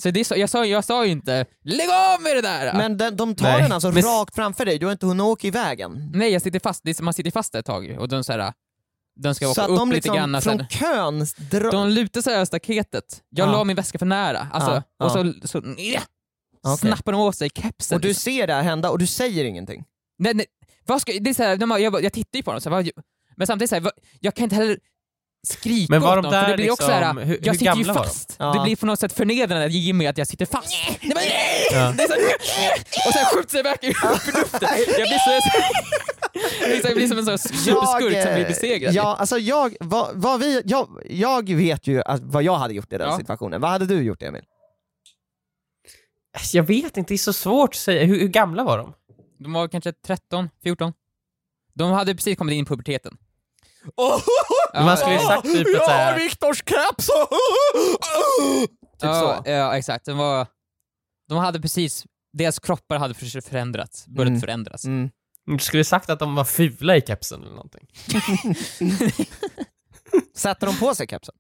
[0.02, 2.74] Så det är så, jag, sa, jag sa ju inte lägg av med det där!
[2.74, 3.62] Men de, de tar Nej.
[3.62, 6.12] den alltså Men- rakt framför dig, du har inte hunnit åka i vägen.
[6.14, 8.54] Nej, jag sitter fast, det är, man sitter fast ett tag och de så här,
[9.16, 10.42] de ska Så åka att upp de lite liksom grann.
[10.42, 11.72] från kön drar...
[11.72, 13.22] De lutar sig över staketet.
[13.30, 13.52] Jag Ja.
[13.52, 15.06] la min väska för nära, alltså, Ja, ja.
[15.06, 15.62] och så, så
[16.68, 16.78] Okej.
[16.78, 17.96] snappar de åt sig kepsen.
[17.96, 18.22] Och du liksom.
[18.32, 19.84] ser det här hända och du säger ingenting.
[20.20, 20.46] nej, nej,
[20.86, 22.76] vad ska, det är så här, de, jag, jag tittar ju på dem, så här,
[22.76, 22.90] vad,
[23.36, 24.78] men samtidigt så här, vad, jag kan inte heller
[25.48, 27.40] skrika Men var åt de dem, för där det blir också så liksom- här, hur-
[27.44, 27.94] jag hur sitter ju de?
[27.94, 28.36] fast.
[28.40, 28.54] Ja.
[28.54, 30.74] Det blir på något sätt förnedrande att mig att jag sitter fast.
[31.02, 31.24] Det bara,
[31.72, 31.94] Ja.
[31.98, 34.70] det är så här, och sen skjuter sig iväg upp i luften.
[34.98, 35.32] Jag blir, så,
[36.62, 38.94] jag blir, så, jag blir som en sån superskurk som blir eh, besegrad.
[38.94, 42.94] Ja, alltså jag, vad, vad vi, jag, jag vet ju att, vad jag hade gjort
[42.94, 43.18] i den Ja.
[43.18, 43.62] situationen.
[43.62, 44.42] Vad hade du gjort Emil?
[46.54, 48.06] Jag vet inte, det är så svårt att säga.
[48.06, 48.94] Hur, hur gamla var de?
[49.40, 50.94] De var kanske 13, 14.
[51.74, 53.18] De hade precis kommit in i puberteten.
[54.74, 57.06] Men man skulle ju sagt typ att såhär, Viktors keps!
[57.08, 59.50] typ ja, så.
[59.50, 60.06] Ja, exakt.
[60.06, 60.48] De, var,
[61.30, 64.42] de hade precis, deras kroppar hade för- förändrats, börjat Mm.
[64.42, 64.86] förändras.
[64.86, 65.10] Mm.
[65.46, 67.88] du skulle sagt att de var fula i kepsen eller någonting.
[70.36, 71.36] Satte de på sig kepsen?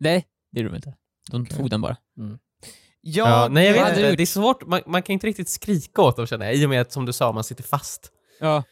[0.00, 0.94] Nej, det gjorde de inte.
[1.30, 1.96] De tog den bara.
[2.14, 2.38] Jag,
[3.06, 4.16] Ja, nej jag vad vet inte, gjort?
[4.16, 6.70] det är svårt, man, man kan inte riktigt skrika åt dem känner jag, i och
[6.70, 8.10] med att som du sa, man sitter fast.
[8.40, 8.62] Ja.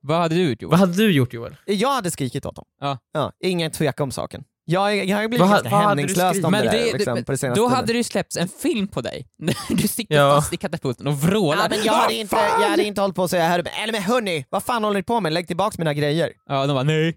[0.00, 0.70] Vad hade du gjort Joel?
[0.70, 1.56] Vad hade du gjort Joel?
[1.66, 2.64] jag hade skrikit åt dem.
[2.80, 2.98] Ja.
[3.12, 4.44] Ja, ingen tvekan om saken.
[4.64, 7.24] Jag, jag har blivit Vad ganska vad hämningslös om Men det, där, det- liksom, det-
[7.24, 7.76] på det senaste Då tiden.
[7.76, 9.26] hade det släppts en film på dig,
[9.68, 10.36] du sitter Ja.
[10.36, 11.62] fast i katapulten och vrålar.
[11.62, 14.02] Ja, men jag, hade inte, jag hade inte hållit på att säga här, eller men
[14.02, 15.32] hörni, vad fan håller ni på med?
[15.32, 16.32] Lägg tillbaks mina grejer.
[16.48, 17.16] Ja, de bara nej.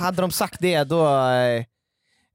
[0.00, 1.06] Hade de sagt det, då...
[1.18, 1.64] Eh,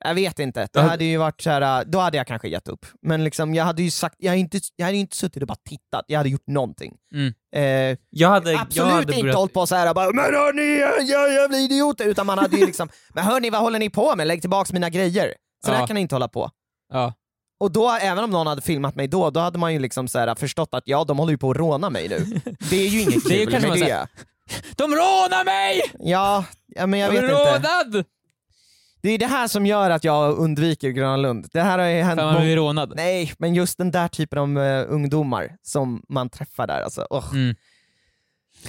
[0.03, 0.67] jag vet inte.
[0.73, 2.85] Det hade ju varit så här, då hade jag kanske gett upp.
[3.01, 5.57] Men liksom, jag hade ju sagt, jag hade inte, jag hade inte suttit och bara
[5.69, 6.93] tittat, jag hade gjort någonting.
[7.13, 7.33] Mm.
[7.55, 10.79] Eh, Jag hade, absolut jag hade inte börjat- hållit på så här bara “men hörni,
[10.79, 13.89] jag, jag, jag blir idioter” utan man hade ju liksom “men hörni, vad håller ni
[13.89, 14.27] på med?
[14.27, 15.33] Lägg tillbaks mina grejer”.
[15.65, 15.77] Så Ja.
[15.79, 16.49] där kan ni inte hålla på.
[16.93, 17.13] Ja.
[17.59, 20.19] Och då, även om någon hade filmat mig då, då hade man ju liksom så
[20.19, 22.41] här förstått att ja, de håller ju på att råna mig nu.
[22.69, 24.07] Det är ju inget Det är kul med det.
[24.75, 25.81] De rånar mig!
[25.99, 26.45] Ja,
[26.85, 27.35] men jag Jag vet inte.
[27.35, 28.05] rånad!
[29.01, 31.47] Det är det här som gör att jag undviker Gröna Lund.
[31.53, 32.93] Det här har ju hänt För man blir rånad.
[32.95, 37.07] Nej, men just den där typen av eh, ungdomar som man träffar där alltså.
[37.09, 37.31] Oh.
[37.33, 37.55] Mm.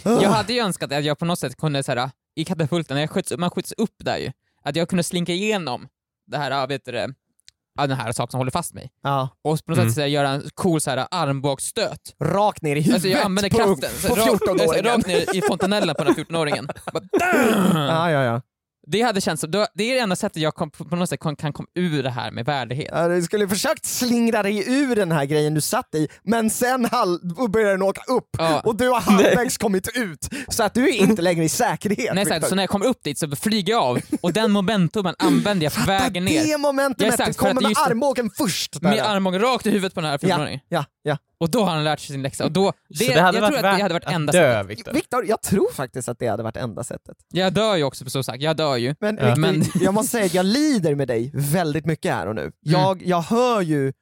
[0.04, 0.22] Ugh.
[0.22, 3.00] Jag hade ju önskat att jag på något sätt kunde så här, i katapulten, när
[3.02, 5.88] jag sköts, man skjuts upp där ju, att jag kunde slinka igenom
[6.26, 7.08] det här, ja, vet du det,
[7.78, 8.90] ja, den här saken som håller fast mig.
[9.02, 9.28] Ja.
[9.42, 9.88] Och på något Mm.
[9.90, 12.14] sätt så här, göra en cool så här, armbågsstöt.
[12.20, 14.84] Rakt ner i huvudet Alltså jag använder på, kraften, så på rakt, 14-åringen.
[14.96, 16.66] rakt ner i fontanellen på den här 14-åringen.
[16.92, 17.02] Bara,
[17.86, 18.42] Ja, ja, ja.
[18.86, 21.36] Det hade känts som, det är det enda sättet jag kom, på något sätt kan,
[21.36, 22.88] komma ur det här med värdighet.
[22.92, 26.88] Ja, Du skulle försökt slingra dig ur den här grejen du satt i, men sen
[27.48, 28.60] började den åka upp Ja.
[28.64, 32.14] och du har halvvägs kommit ut, så att du är inte längre i säkerhet.
[32.14, 35.14] Nej, exakt, så när jag kommer upp dit så flyger jag av och den momentumen
[35.18, 36.44] använder jag på vägen ner.
[36.44, 38.80] det momentumet, Ja, exakt, du kommer med just armbågen först.
[38.80, 38.90] där.
[38.90, 40.60] Med armbågen rakt i huvudet på den här 14-åringen.
[40.68, 40.84] ja, ja.
[41.38, 42.44] Och då har han lärt sig sin läxa.
[42.44, 44.52] Och då, det, så det hade jag varit tror att det hade varit enda dö,
[44.54, 44.70] sättet.
[44.70, 44.92] Viktor.
[44.92, 47.16] Viktor, jag tror faktiskt att det hade varit enda sättet.
[47.32, 48.94] Jag dör ju också så sagt, jag dör ju.
[49.00, 49.36] Men, Ja.
[49.36, 52.52] Men- jag måste säga att jag lider med dig väldigt mycket här och nu.
[52.60, 53.92] Jag, jag hör ju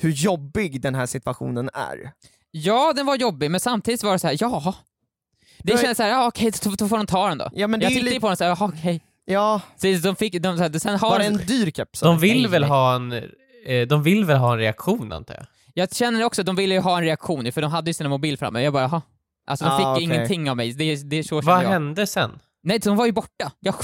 [0.00, 2.12] hur jobbig den här situationen är.
[2.50, 4.74] Ja, den var jobbig, men samtidigt var det så här, ja.
[5.58, 5.82] Det Nej.
[5.82, 7.50] kändes såhär, ja okej, då, då får de ta den då.
[7.52, 9.00] Ja, men det jag tittade lite- på den såhär, jaha okej.
[9.24, 12.00] Ja, Så de fick, de, så här, sen har var det en dyr keps?
[12.00, 12.70] De vill Nej, väl nej.
[12.70, 13.12] ha en,
[13.66, 15.46] eh, de vill väl ha en reaktion antar jag?
[15.78, 18.08] Jag känner också att de ville ju ha en reaktion för de hade ju sina
[18.08, 18.62] mobil framme.
[18.62, 19.02] Jag bara, jaha.
[19.46, 20.04] Alltså de Ah, fick okej.
[20.04, 21.68] ingenting av mig, det, det är så Vad jag.
[21.68, 22.38] hände sen?
[22.62, 23.52] Nej, de var ju borta.
[23.60, 23.74] Jag,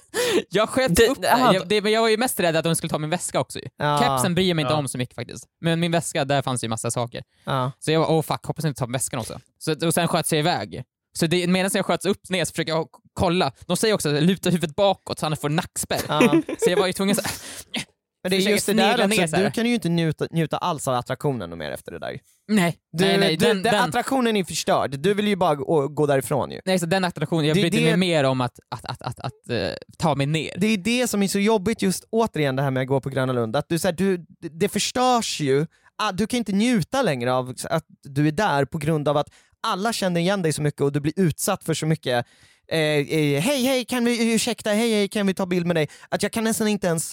[0.50, 2.76] jag sköt Det- upp aha, jag, det, men jag var ju mest rädd att de
[2.76, 3.58] skulle ta min väska också.
[3.76, 3.98] Ja.
[4.02, 4.78] Kepsen bryr jag mig inte Ja.
[4.78, 5.44] om så mycket faktiskt.
[5.60, 7.22] Men min väska, där fanns ju massa saker.
[7.44, 7.72] Ja.
[7.78, 9.40] Så jag var, oh fuck, hoppas jag inte tar väskan också.
[9.58, 10.82] Så, och sen sköts jag iväg.
[11.18, 13.52] Så det, medan jag sköts upp ner så försöker jag kolla.
[13.66, 16.00] De säger också luta huvudet bakåt så han får nackspärr.
[16.08, 16.20] Ja.
[16.58, 17.22] Så jag var ju tvungen så
[18.22, 20.94] Men det är just det där också, du kan ju inte njuta, njuta alls av
[20.94, 22.18] attraktionen och mer efter det där.
[22.48, 23.36] nej, Du, nej, nej.
[23.36, 26.60] du, Den, den, attraktionen är förstörd, du vill ju bara gå, gå därifrån ju.
[26.64, 29.68] nej så den attraktionen, jag det- mig mer om att, att, att, att, att, eh,
[29.98, 30.54] ta mig ner.
[30.56, 33.08] Det är det som är så jobbigt just återigen det här med att gå på
[33.08, 35.66] Gröna Lund, att du, så här, du, det förstörs ju,
[36.02, 39.26] Ah, du kan inte njuta längre av att du är där på grund av att
[39.62, 42.26] alla känner igen dig så mycket och du blir utsatt för så mycket
[42.72, 45.88] eh, eh, hej hej kan vi, ursäkta, hej hej kan vi ta bild med dig?
[46.08, 47.12] Att jag kan nästan inte ens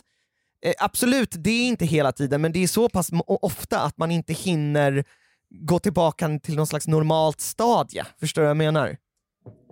[0.66, 4.12] eh, Absolut, det är inte hela tiden men det är så pass ofta att man
[4.12, 5.06] inte hinner
[5.50, 8.06] gå tillbaka till någon slags normalt stadie.
[8.20, 8.98] Förstår du vad jag menar?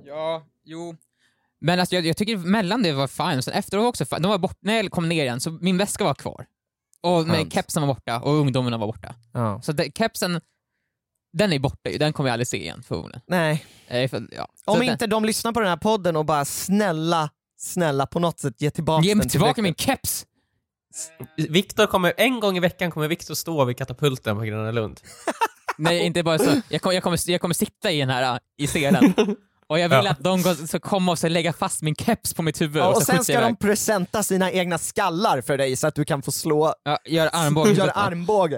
[0.06, 0.96] Ja, jo.
[1.62, 4.22] Men alltså, jag, jag tycker mellan det var fine, sen efteråt också fine.
[4.22, 6.46] De var bort, när jag kom ner igen så min väska var kvar.
[7.02, 9.16] Och med kepsen var borta och ungdomarna var borta.
[9.34, 9.62] Ja.
[9.62, 10.42] Så det, kepsen,
[11.34, 13.22] den är borta ju, den kommer jag aldrig se igen förmodligen.
[13.28, 14.48] Nej, Eh, för, ja.
[14.66, 18.40] Om Så inte de lyssnar på den här podden och bara snälla, snälla på något
[18.40, 19.64] sätt ge tillbaka den, ge den mig till tillbaka Viktor.
[19.64, 20.26] min keps!
[21.50, 25.02] Viktor kommer, en gång i veckan kommer Viktor stå vid katapulten på Gröna Lund.
[25.78, 26.62] Nej, inte bara så.
[26.70, 29.14] Jag kommer, jag kommer, jag kommer sitta i den här, äh, i scenen.
[29.68, 30.12] Och jag vill Ja.
[30.12, 32.88] att de går, ska komma och så lägga fast min keps på mitt huvud Ja,
[32.88, 36.22] och så sen ska de presenta sina egna skallar för dig så att du kan
[36.22, 37.72] få slå, Ja, gör armbåge.
[37.78, 38.56] göra armbåge.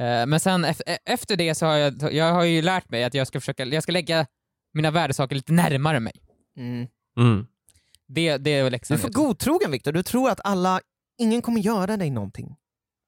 [0.00, 3.14] Eh, Men sen e- efter det så har jag, jag har ju lärt mig att
[3.14, 4.26] jag ska försöka, jag ska lägga
[4.74, 6.12] mina värdesaker lite närmare mig.
[6.56, 6.86] Mm.
[7.18, 7.46] Mm.
[8.08, 8.96] Det, det är Du läxan.
[8.96, 10.80] är för godtrogen Viktor, du tror att alla,
[11.22, 12.56] ingen kommer göra dig någonting.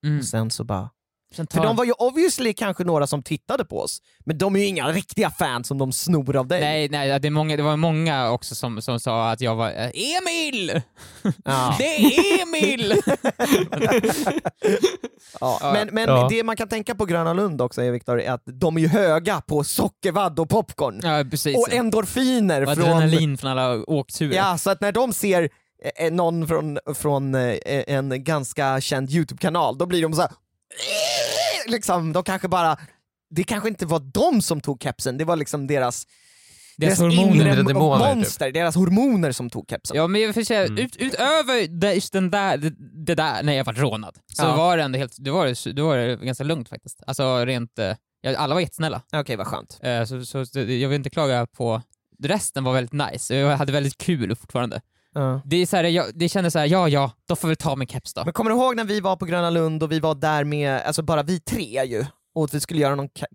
[0.05, 0.19] Mm.
[0.19, 0.89] Och sen så bara...
[1.35, 4.55] Sen För tar- de var ju obviously kanske några som tittade på oss, men de
[4.55, 6.61] är ju inga riktiga fans som de snor av dig.
[6.61, 9.67] Nej, nej det, är många, det var många också som, som sa att jag var
[9.69, 10.81] eh, Emil!
[11.45, 11.75] Ja.
[11.77, 12.93] Det är Emil!
[15.39, 15.71] Ja.
[15.73, 16.27] Men, men Ja.
[16.29, 18.87] det man kan tänka på Gröna Lund också är Viktor, är att de är ju
[18.87, 20.99] höga på sockervadd och popcorn.
[21.03, 21.57] ja, precis.
[21.57, 22.83] Och endorfiner Och från...
[22.85, 24.35] adrenalin från alla åkturer.
[24.35, 25.49] Ja, så att när de ser
[26.11, 30.31] någon från, från eh, en ganska känd YouTube-kanal, då blir de så här,
[31.67, 32.77] liksom, de kanske bara,
[33.29, 36.07] det kanske inte var de som tog kepsen, det var liksom deras,
[36.77, 37.35] Deras deras hormoner.
[37.47, 38.15] inre demoner, typ.
[38.15, 39.97] monster, deras hormoner som tog kepsen.
[39.97, 40.77] Ja men jag får säga, Mm.
[40.85, 42.73] ut, utöver det, just den där, det,
[43.05, 44.55] det där när jag var rånad, så Ja.
[44.55, 47.03] var det ändå helt, det var, det var det ganska lugnt faktiskt.
[47.07, 49.01] Alltså rent, eh, ja, alla var jättesnälla.
[49.13, 49.79] Okej, vad skönt.
[49.81, 51.81] Eh, Så, så, så jag vill inte klaga på,
[52.23, 54.81] resten var väldigt nice, jag hade väldigt kul fortfarande.
[55.15, 55.41] Ja.
[55.45, 57.87] Det, är så här, jag, det kändes såhär, ja ja, då får vi ta min
[57.87, 58.23] keps då.
[58.23, 60.81] Men kommer du ihåg när vi var på Gröna Lund och vi var där med,
[60.81, 63.25] alltså bara vi tre ju, och att vi skulle göra någon ka-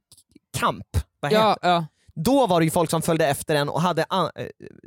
[0.59, 0.87] kamp?
[1.21, 1.87] Vad heter Ja.
[2.14, 4.27] Då var det ju folk som följde efter en och hade eh,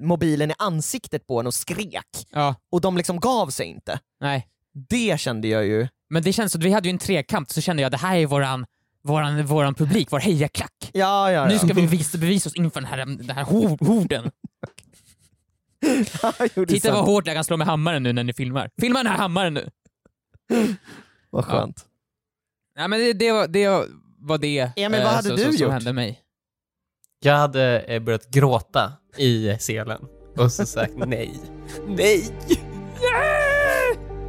[0.01, 3.99] mobilen i ansiktet på en och skrek, ja, och de liksom gav sig inte.
[4.21, 4.47] nej.
[4.89, 5.87] Det kände jag ju.
[6.09, 8.25] Men det känns som, vi hade ju en trekamp, så kände jag det här är
[8.25, 8.65] våran,
[9.03, 10.71] våran, våran publik, vår hejaklack.
[10.93, 11.45] Ja, ja, ja.
[11.45, 14.31] Nu ska vi bevisa, bevisa oss inför den här, den här hor- horden.
[16.67, 16.95] Titta sant.
[16.95, 18.69] vad hårt jag kan slå med hammaren nu när ni filmar.
[18.81, 19.69] Filma den här hammaren nu!
[21.29, 21.85] Vad skönt.
[22.75, 23.67] Ja, men det, det, var, det
[24.19, 25.71] var det Emil, eh, vad hade så, du så, som gjort?
[25.71, 26.19] hände mig.
[27.19, 30.05] Jag hade eh, börjat gråta i selen
[30.37, 31.39] och så sagt nej.
[31.87, 32.31] Nej!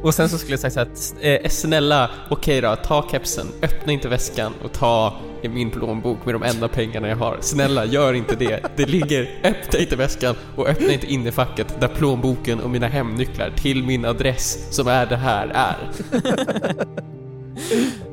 [0.03, 3.93] Och sen så skulle jag säga så här, eh, snälla, okej då, ta kepsen, öppna
[3.93, 5.13] inte väskan och ta
[5.49, 7.37] min plånbok med de enda pengarna jag har.
[7.41, 8.59] Snälla, gör inte det.
[8.75, 13.83] Det ligger, öppna inte väskan och öppna inte innefacket där plånboken och mina hemnycklar till
[13.83, 15.77] min adress som är det här är.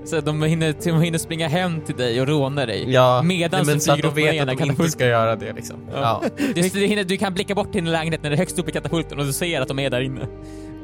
[0.05, 2.93] Så de hinner, de hinner springa hem till dig och råna dig.
[2.93, 5.77] Ja, Medan men så att de vet att de inte ska göra det liksom.
[5.93, 6.23] Ja.
[6.55, 8.69] Du, du, hinner, du kan blicka bort till din lägenhet när det är högst upp
[8.69, 10.29] i katapulten och du ser att de är där inne.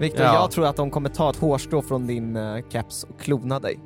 [0.01, 0.35] Viktor, Ja.
[0.35, 3.79] jag tror att de kommer ta ett hårstrå från din uh, caps och klona dig.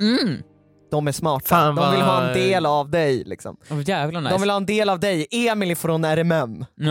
[0.00, 0.42] Mm!
[0.90, 1.46] De är smarta.
[1.46, 3.56] Fan, de vill ha en vad- del av dig liksom.
[3.70, 4.34] Oh, jävlar nice.
[4.34, 5.26] De vill ha en del av dig.
[5.30, 6.64] Emil från RMM.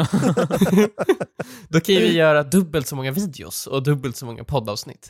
[1.70, 5.10] Då kan vi göra dubbelt så många videos och dubbelt så många poddavsnitt.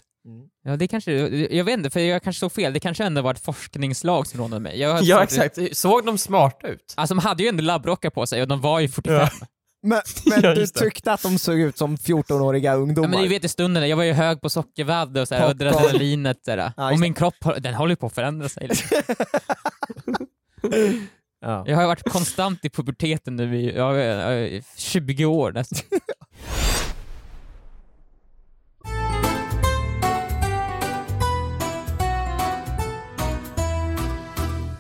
[0.65, 1.11] ja, det kanske,
[1.55, 2.73] jag vet inte, för jag kanske såg fel.
[2.73, 4.79] Det kanske ändå var ett forskningslag som rånade mig.
[4.79, 6.93] Ja exakt, såg de smarta ut?
[6.97, 9.15] Alltså de hade ju ändå labbrockar på sig och de var ju 45.
[9.15, 9.29] Ja.
[9.81, 9.87] Ja.
[9.89, 13.09] Men, men Ja, du tyckte att de såg ut som 14-åriga ungdomar?
[13.09, 16.37] men ni vet i stunden, jag var ju hög på sockervadd och, adrenalinet.
[16.45, 18.67] Så här, Ja, och min kropp, har- den håller ju på att förändra sig.
[18.67, 18.97] Liksom.
[21.41, 21.63] ja.
[21.67, 25.79] Jag har varit konstant i puberteten nu i ja, ja, 20 år nästan.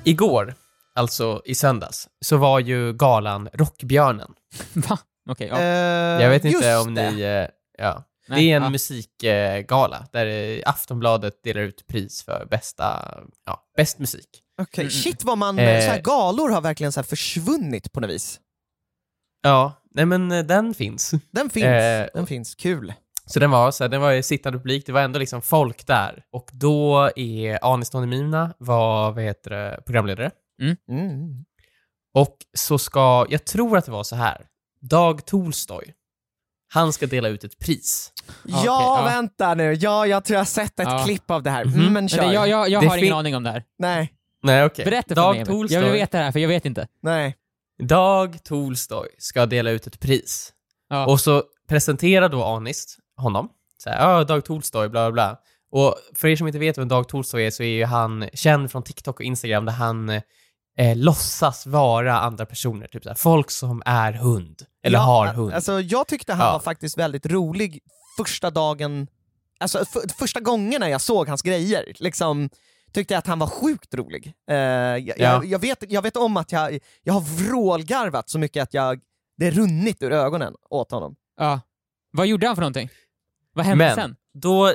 [0.03, 0.53] Igår,
[0.99, 4.33] alltså i söndags, så var ju galan Rockbjörnen.
[4.73, 4.97] Va?
[5.29, 5.59] Okej, ja.
[5.59, 7.11] Eh, Jag vet inte just om det.
[7.11, 7.21] ni...
[7.21, 8.03] eh, Ja.
[8.27, 8.69] Nej, det är en ja.
[8.69, 14.27] musikgala där eh, Aftonbladet delar ut pris för bästa, ja, bäst musik.
[14.61, 14.91] Okej, Mm.
[14.91, 15.85] shit vad man, Eh.
[15.85, 18.39] så här, galor har verkligen så här försvunnit på något vis.
[19.43, 21.11] Ja, nej men den finns.
[21.31, 22.93] Den finns, Eh, den finns, kul.
[23.25, 26.23] Så den var så här, den var sittande publik, det var ändå liksom folk där.
[26.31, 30.31] Och då är Anis Don Demina var, vad heter det, programledare.
[30.59, 31.45] Mm.
[32.13, 34.45] Och så ska, jag tror att det var så här,
[34.81, 35.93] Dag Tolstoy,
[36.73, 38.11] han ska dela ut ett pris.
[38.45, 39.73] Ja, Ja, vänta nu.
[39.73, 41.03] Ja, jag tror jag har sett ett Ja.
[41.05, 41.65] klipp av det här.
[41.65, 41.73] Mhm.
[41.73, 42.31] Mm, men Men kör.
[42.33, 43.63] jag, jag, jag har ingen aning om det här.
[43.79, 44.85] Nej, Nej okej.
[44.85, 45.45] Berätta för Dag mig.
[45.45, 46.87] Tolstoy, Jag vill veta det här för jag vet inte.
[47.03, 47.35] nej.
[47.83, 50.53] Dag Tolstoy ska dela ut ett pris.
[50.89, 51.05] Ja.
[51.05, 53.49] Och så presenterar då Anis honom.
[53.77, 55.39] Så här, Dag Tolstoy, bla bla bla.
[55.71, 58.71] Och för er som inte vet vem Dag Tolstoy är så är ju han känd
[58.71, 60.21] från TikTok och Instagram där han
[60.79, 62.87] eh, låtsas vara andra personer.
[62.87, 64.61] Typ så här, folk som är hund.
[64.83, 65.53] Eller Ja, har hund.
[65.53, 66.51] Alltså, jag tyckte han Ja.
[66.53, 67.79] var faktiskt väldigt rolig
[68.17, 69.07] första dagen,
[69.59, 71.93] alltså f- första gångerna jag såg hans grejer.
[71.99, 72.49] Liksom,
[72.93, 74.33] tyckte jag att han var sjukt rolig.
[74.49, 75.13] Eh, jag, Ja.
[75.17, 78.99] jag, jag, vet, jag vet om att jag, jag har vrålgarvat så mycket att jag,
[79.37, 81.15] det är runnit ur ögonen åt honom.
[81.37, 81.61] Ja.
[82.11, 82.89] Vad gjorde han för någonting?
[83.53, 84.15] Vad hände Men sen?
[84.33, 84.73] då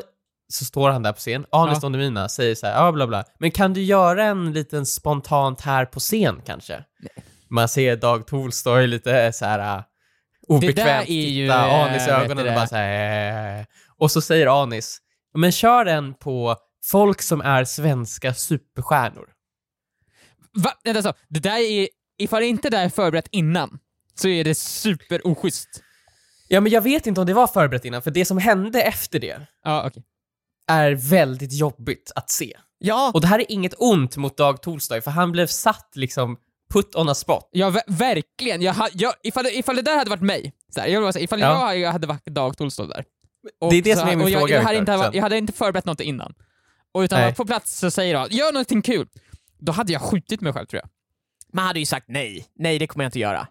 [0.55, 1.81] så står han där på scen, Anis Ja.
[1.81, 5.61] Don Demina säger så här, ja bla bla, men kan du göra en liten spontant
[5.61, 6.85] här på scen kanske?
[7.51, 9.85] Man ser Dag Tolstoy lite så här uh,
[10.49, 13.59] obekvämt Det där är ju, titta eh, Anis i vet ögonen och bara så här,
[13.59, 13.65] eh.
[13.99, 14.99] Och så säger Anis,
[15.35, 19.29] men kör den på folk som är svenska superstjärnor.
[20.55, 20.71] Va?
[20.85, 21.89] Vänta, så, det där är,
[22.19, 23.79] ifall inte det där är förberett innan,
[24.15, 25.83] så är det super oschysst.
[26.49, 29.19] Ja men jag vet inte om det var förberett innan, för det som hände efter
[29.19, 30.03] det Ja, okej.
[30.67, 32.57] Är väldigt jobbigt att se.
[32.79, 36.37] Ja, Och det här är inget ont mot Dag Tolstoy, för han blev satt liksom
[36.73, 37.49] put on a spot.
[37.53, 38.63] Ja, ver- verkligen.
[38.63, 41.41] Jag, jag, ifall, ifall det där hade varit mig, så här, jag vill säga, ifall
[41.41, 41.75] Ja.
[41.75, 43.05] jag hade varit Dag Tolstoy där.
[43.61, 45.23] Och Det är det så som är min och jag, fråga, jag, hade inte, jag
[45.23, 46.35] hade inte förberett något innan.
[46.93, 47.35] Och utan Nej.
[47.35, 49.09] på plats så säger han, gör någonting kul.
[49.59, 50.89] Då hade jag skjutit mig själv tror jag.
[51.53, 52.47] man hade ju sagt nej.
[52.55, 53.47] Nej, det kommer jag inte göra.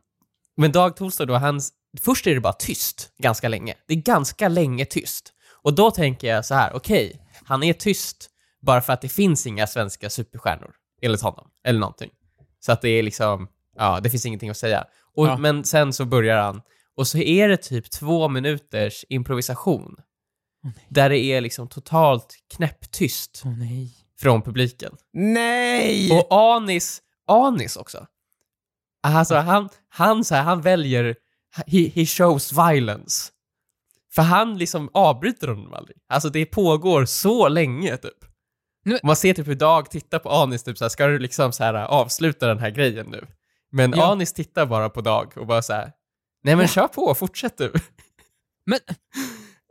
[0.58, 1.72] Men Dag Tolstoy då, hans,
[2.02, 3.76] först är det bara tyst ganska länge.
[3.88, 5.34] Det är ganska länge tyst.
[5.64, 8.30] Och då tänker jag så här, okej, han är tyst
[8.62, 12.12] bara för att det finns inga svenska superstjärnor, enligt honom, eller någonting.
[12.60, 14.86] Så att det är liksom, ja, det finns ingenting att säga.
[15.16, 15.38] Och, Ja.
[15.38, 16.62] Men sen så börjar han,
[16.96, 19.96] och så är det typ två minuters improvisation.
[20.90, 23.92] där det är liksom totalt knäpptyst nej.
[24.20, 24.96] från publiken.
[25.14, 26.12] Nej!
[26.12, 28.08] Och Anis, Anis också.
[29.04, 31.16] Alltså han, han, så här, han väljer,
[31.68, 33.32] he, he shows violence.
[34.16, 35.98] För han liksom avbryter honom aldrig.
[36.10, 38.18] Alltså det pågår så länge typ.
[38.86, 41.52] Nu- Man ser typ hur Dag tittar på Anis, typ så här, ska du liksom
[41.52, 43.28] så här, avsluta den här grejen nu?
[43.72, 44.12] Men Ja.
[44.12, 45.92] Anis tittar bara på Dag och bara så här,
[46.44, 47.74] nej men kör på, fortsätt du.
[48.66, 48.80] Men,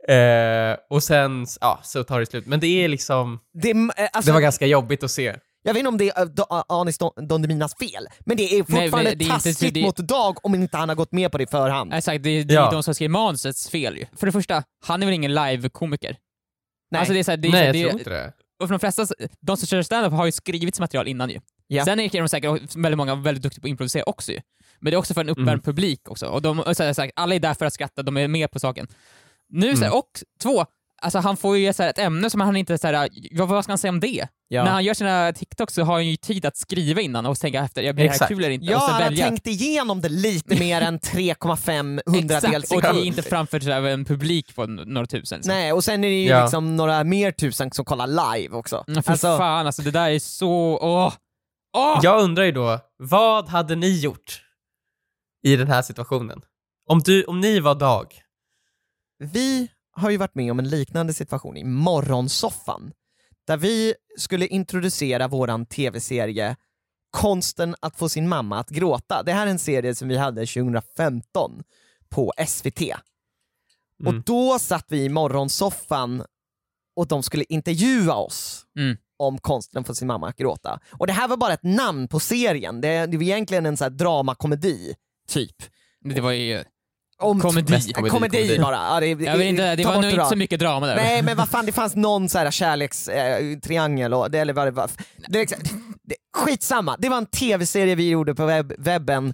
[0.07, 2.45] Eh, och sen, ja, så tar det slut.
[2.45, 3.77] Men det är liksom, det, eh,
[4.13, 5.35] alltså, det var ganska jobbigt att se.
[5.63, 9.09] Jag vet inte om det är Anis Don, Deminas fel, men det är Nej, fortfarande
[9.09, 11.37] men det är inte- taskigt det- mot Dag om inte han har gått med på
[11.37, 11.93] det i förhand.
[11.93, 12.71] exakt, det, det är Ja.
[12.71, 14.05] de som skriver manusets fel ju.
[14.15, 16.17] För det första, han är väl ingen live-komiker?
[16.91, 16.99] Nej.
[16.99, 18.33] Alltså det är så här, det är, Nej, så här, jag det tror inte det.
[18.61, 19.05] Och för de flesta,
[19.39, 21.39] de som kör stand-up har ju skrivit material innan ju.
[21.67, 21.85] Ja.
[21.85, 24.39] Sen är de säkert väldigt många väldigt duktiga på att improvisera också ju.
[24.79, 25.61] Men det är också för en uppvärmd Mm.
[25.61, 26.25] publik också.
[26.25, 28.51] Och de, så här, så här, alla är där för att skratta, de är med
[28.51, 28.87] på saken.
[29.49, 29.97] Nu så här, Mm.
[29.97, 30.09] och
[30.41, 30.65] två,
[31.03, 33.63] Alltså han får ju så här ett ämne som han inte så här, vad, vad
[33.63, 34.27] ska han säga om det?
[34.47, 34.63] Ja.
[34.63, 37.63] När han gör sina TikToks så har han ju tid att skriva innan och tänka
[37.63, 38.65] efter, jag blir det här kul eller inte?
[38.65, 39.25] Ja, och han har välja.
[39.27, 42.99] tänkt igenom det lite mer än 3,5 hundradels Exakt, och det sekund.
[42.99, 45.37] är inte framför så här, en publik på några tusen.
[45.37, 45.53] Liksom.
[45.53, 46.41] Nej, och sen är det ju Ja.
[46.43, 48.83] liksom några mer tusen som kollar live också.
[48.87, 50.79] Mm, Fy Alltså, fan alltså, det där är så...
[50.81, 51.13] Åh!
[51.77, 51.99] Åh!
[52.03, 54.41] Jag undrar ju då, vad hade ni gjort
[55.45, 56.41] i den här situationen?
[56.89, 58.07] Om, du, om ni var Dag?
[59.19, 62.91] vi har ju varit med om en liknande situation i Morgonsoffan,
[63.47, 66.55] där vi skulle introducera våran tv-serie
[67.11, 69.23] Konsten att få sin mamma att gråta.
[69.23, 71.63] Det här är en serie som vi hade 2015
[72.09, 72.81] på SVT.
[74.03, 74.23] Och Mm.
[74.25, 76.23] då satt vi i Morgonsoffan
[76.95, 78.97] och de skulle intervjua oss Mm.
[79.17, 80.79] om konsten att få sin mamma att gråta.
[80.91, 83.83] Och det här var bara ett namn på serien, det, det var egentligen en så
[83.83, 84.95] här dramakomedi,
[85.27, 85.55] typ.
[86.01, 86.63] Det var ju...
[87.17, 87.71] Om Komedi.
[87.71, 88.59] Komedi, komedi, komedi.
[88.59, 88.75] bara.
[88.75, 90.95] Ja, det, Jag vet inte, det var nog inte så mycket drama där.
[90.95, 94.89] Nej men vad fan, det fanns någon så här kärlekstriangel, eh, eller vad det var.
[95.27, 95.59] Det, liksom-
[96.03, 99.33] det, skitsamma, det var en tv-serie vi gjorde på webb, webben,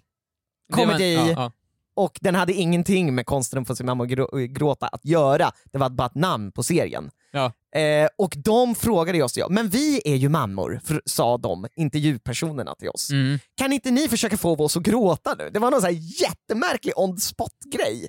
[0.73, 1.51] komedi, ja, ja.
[1.99, 5.51] Och den hade ingenting med konsten att få sin mamma att grå- gråta att göra,
[5.71, 7.11] det var bara ett namn på serien.
[7.31, 7.51] Ja.
[7.79, 12.75] Eh, och de frågade oss, ja, men vi är ju mammor, för, sa de, intervjupersonerna
[12.75, 13.09] till oss.
[13.11, 13.39] Mm.
[13.55, 15.49] Kan inte ni försöka få oss att gråta nu?
[15.53, 18.07] Det var någon så här jättemärklig on the spot-grej.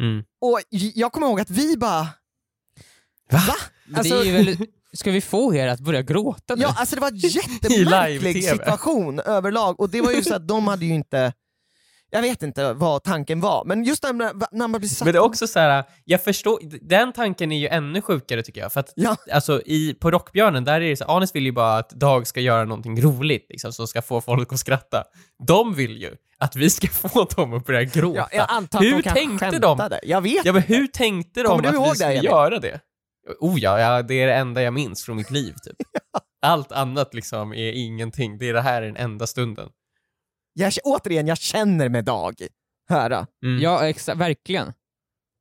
[0.00, 0.24] Mm.
[0.40, 2.08] Och jag kommer ihåg att vi bara...
[3.32, 3.38] Va?
[3.46, 3.54] Va?
[3.96, 4.66] Alltså, det är ju väl...
[4.92, 6.62] Ska vi få er att börja gråta nu?
[6.62, 10.68] ja, alltså det var en jättemärklig situation överlag och det var ju så att de
[10.68, 11.32] hade ju inte...
[12.10, 15.06] Jag vet inte vad tanken var, men just när, när man blir satt...
[15.06, 18.60] Men det är också så här, jag förstår, den tanken är ju ännu sjukare tycker
[18.60, 19.16] jag, för att Ja.
[19.32, 22.40] alltså i, på Rockbjörnen, där är det så Anis vill ju bara att Dag ska
[22.40, 25.04] göra någonting roligt, liksom, som ska få folk att skratta.
[25.46, 28.18] De vill ju att vi ska få dem att börja gråta.
[28.18, 29.90] Ja, jag antar att hur tänkte de?
[30.02, 32.80] Jag vet Ja men hur tänkte de Kommer att vi skulle göra det?
[33.40, 35.76] Oh ja, ja, det är det enda jag minns från mitt liv typ.
[36.46, 39.68] Allt annat liksom är ingenting, det är det här är den enda stunden.
[40.58, 42.34] Jag, återigen, jag känner med Dag.
[42.88, 43.26] Höra.
[43.44, 43.62] Mm.
[43.62, 44.72] Ja, exa, verkligen.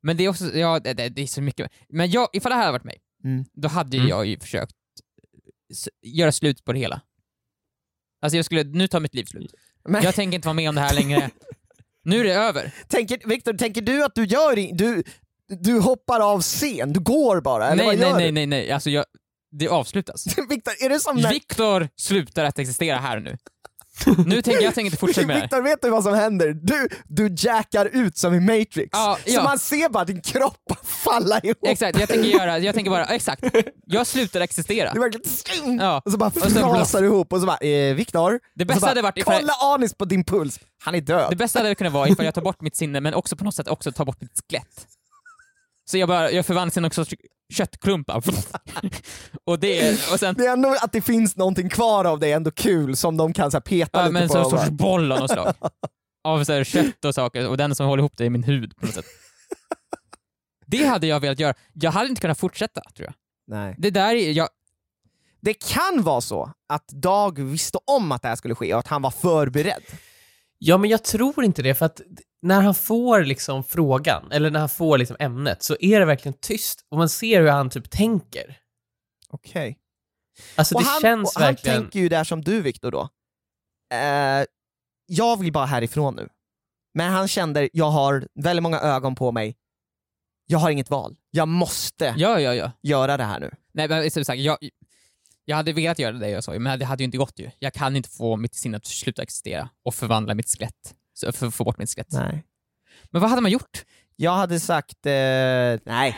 [0.03, 1.71] Men det är också, ja det, det, är så mycket.
[1.89, 3.45] Men jag, ifall det här hade varit mig, Mm.
[3.53, 4.09] då hade Mm.
[4.09, 4.75] jag ju försökt
[5.71, 7.01] s- göra slut på det hela.
[8.21, 9.53] Alltså jag skulle, nu tar mitt liv slut.
[9.89, 11.29] Men, Jag tänker inte vara med om det här längre.
[12.03, 12.73] Nu är det över.
[12.87, 15.03] tänker, Victor, tänker du att du gör du,
[15.47, 16.93] du hoppar av scen?
[16.93, 17.67] Du går bara?
[17.67, 19.05] Eller nej, vad nej, gör nej, nej, nej, alltså jag,
[19.51, 20.25] det avslutas.
[20.49, 21.29] Victor, är det som när...
[21.29, 23.37] Viktor slutar att existera här nu.
[24.25, 25.41] Nu tänker jag tänker inte fortsätta med det.
[25.41, 26.53] Victor, vet du vad som händer?
[26.61, 28.89] Du, du jackar ut som i Matrix.
[28.91, 29.43] Ja, Så ja.
[29.43, 31.57] man ser bara din kropp falla ihop.
[31.67, 33.43] Exakt, jag tänker göra, jag tänker bara, exakt.
[33.85, 34.89] Jag slutar existera.
[34.89, 35.79] Är verkligen...
[35.79, 36.01] Ja.
[36.05, 38.85] Och så bara så- frasar du ihop och så bara, eh, Viktor, Det bästa så
[38.85, 41.27] bara, hade varit ifall- kolla Anis på din puls, han är död.
[41.29, 43.55] Det bästa hade kunnat vara ifall jag tar bort mitt sinne, men också på något
[43.55, 44.87] sätt också tar bort mitt skelett.
[45.85, 47.13] Så jag bara, jag förvandlas till någon sorts
[47.53, 48.07] köttklump.
[48.07, 48.21] bara.
[49.45, 52.35] och det, och sen Det är ändå att det finns någonting kvar av det är
[52.35, 54.37] ändå kul som de kan så här, peta ja, lite men på.
[54.37, 55.53] en och sorts boll av något slag.
[56.23, 58.75] Av så här kött och saker, och den som håller ihop det är min hud
[58.77, 59.05] på något sätt.
[60.65, 61.53] Det hade jag velat göra.
[61.73, 63.13] Jag hade inte kunnat fortsätta, tror jag.
[63.47, 63.75] Nej.
[63.77, 64.49] Det där är, jag,
[65.41, 68.87] Det kan vara så att Dag visste om att det här skulle ske och att
[68.87, 69.83] han var förberedd.
[70.67, 72.01] Ja, men jag tror inte det, för att
[72.41, 76.37] när han får liksom frågan, eller när han får liksom ämnet, så är det verkligen
[76.41, 78.57] tyst och man ser hur han typ tänker.
[79.29, 79.77] Okej.
[80.55, 81.81] Alltså Och det han, känns och han verkligen...
[81.81, 83.09] tänker ju där som du Viktor då.
[83.93, 84.45] Eh,
[85.05, 86.29] jag vill bara härifrån nu.
[86.93, 89.55] Men han kände, jag har väldigt många ögon på mig.
[90.45, 91.17] Jag har inget val.
[91.31, 92.71] Jag måste ja, ja, ja.
[92.81, 93.51] göra det här nu.
[93.73, 94.57] Nej, men som sagt, jag,
[95.45, 97.49] jag hade velat göra det jag sa, men det hade ju inte gått ju.
[97.59, 100.93] Jag kan inte få mitt sinne att sluta existera och förvandla mitt skelett.
[101.13, 102.11] Så, för få bort mitt skelett.
[102.11, 102.43] Nej.
[103.11, 103.83] Men vad hade man gjort?
[104.15, 106.15] Jag hade sagt, eh, nej.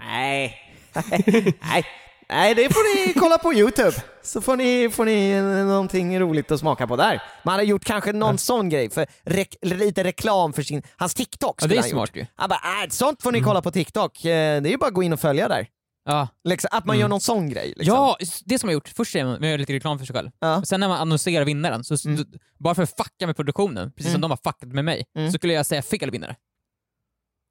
[0.00, 0.54] Nej.
[1.62, 1.84] nej.
[2.30, 3.92] Nej, det får ni kolla på Youtube.
[4.22, 7.22] Så får ni, får ni någonting roligt att smaka på där.
[7.44, 11.62] Man hade gjort kanske någon sån grej, för rek- lite reklam för sin, hans TikTok
[11.62, 12.16] Ja, det är han smart gjort.
[12.16, 12.26] ju.
[12.36, 14.94] Han bara, äh, sånt får ni kolla på TikTok, Eh, det är ju bara att
[14.94, 15.66] gå in och följa där.
[16.10, 17.72] Ja, Liksom, att man gör någon sån grej.
[17.76, 17.94] Liksom.
[17.96, 18.88] ja det som man gjort.
[18.88, 20.30] Först säger man, man gör lite reklam för sig själv.
[20.40, 20.62] Ja.
[20.64, 22.24] Sen när man annonserar vinnaren, så, Mm.
[22.58, 24.20] bara för att fucka med produktionen, precis som Mm.
[24.20, 25.32] de har fuckat med mig, Mm.
[25.32, 26.36] så skulle jag säga fel vinnare.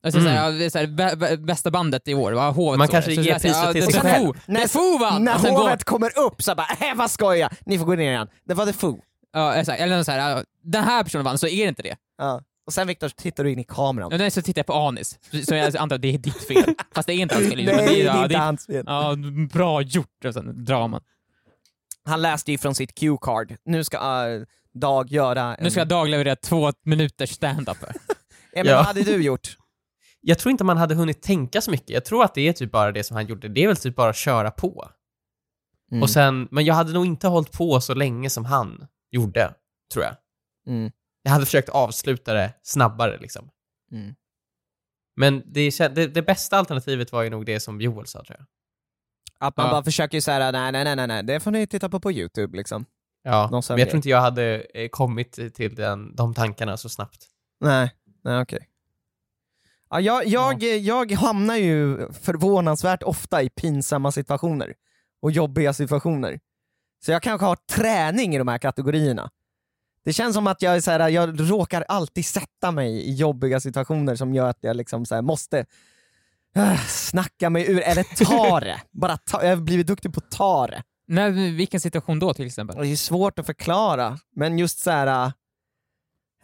[0.04, 0.34] Alltså, Mm.
[0.34, 2.50] såhär, ja, såhär, bä- bä- bästa bandet i år, va?
[2.52, 4.34] hovet Man kanske så, ger priset ja, till det sig är själv.
[4.46, 5.24] När- Foo vann!
[5.24, 7.96] När Och sen går- hovet kommer upp så bara, äh, vad skoja, ni får gå
[7.96, 8.28] ner igen.
[8.46, 9.00] Det var The Foo.
[9.34, 9.82] Ja, exakt.
[9.82, 11.96] Eller så här, ja, den här personen vann, så är det inte det.
[12.18, 12.42] Ja.
[12.68, 14.22] Och sen Viktor tittar du in i kameran.
[14.22, 16.76] Och så tittar jag på Anis, så jag antar att det är ditt fel.
[16.96, 17.66] Fast det är inte hans fel.
[17.66, 18.84] Nej, men det är ja, inte det, hans fel.
[18.88, 19.16] ja,
[19.54, 21.02] bra gjort, och sen drar man.
[22.06, 23.56] Han läste ju från sitt cue-card.
[23.66, 24.44] Nu ska äh,
[24.74, 25.64] Dag göra en...
[25.64, 27.78] Nu ska jag dagleverera två minuters stand-up
[28.54, 28.76] Ja.
[28.76, 29.58] vad hade du gjort?
[30.22, 31.90] jag tror inte man hade hunnit tänka så mycket.
[31.90, 33.48] Jag tror att det är typ bara det som han gjorde.
[33.48, 34.90] Det är väl typ bara att köra på.
[35.92, 36.04] Mm.
[36.04, 39.54] Och sen, men jag hade nog inte hållit på så länge som han gjorde,
[39.94, 40.16] tror jag.
[40.68, 40.92] Mm.
[41.28, 43.50] Jag hade försökt avsluta det snabbare liksom.
[43.92, 44.16] Mm.
[45.16, 48.48] Men det, det, det bästa alternativet var ju nog det som Joel sa, tror jag.
[49.48, 49.72] Att man Ja.
[49.72, 52.58] bara försöker säga nej, nej, nej, nej, nej, det får ni titta på på YouTube
[52.58, 52.86] liksom.
[53.24, 53.86] Ja, Någon men jag grej.
[53.86, 57.28] tror inte jag hade eh, kommit till den, de tankarna så snabbt.
[57.60, 57.92] Nej,
[58.24, 58.70] nej okej.
[59.90, 64.74] Ja, jag, jag, jag hamnar ju förvånansvärt ofta i pinsamma situationer
[65.22, 66.40] och jobbiga situationer.
[67.06, 69.32] Så jag kanske har träning i de här kategorierna.
[70.08, 73.60] Det känns som att jag, är så här, jag råkar alltid sätta mig i jobbiga
[73.60, 75.66] situationer som gör att jag liksom så här måste
[76.56, 78.82] äh, snacka mig ur, eller ta det.
[78.92, 80.84] Bara ta, jag har blivit duktig på att ta det.
[81.08, 82.78] När, vilken situation då till exempel?
[82.78, 85.26] Det är svårt att förklara, men just så här.
[85.26, 85.32] äh,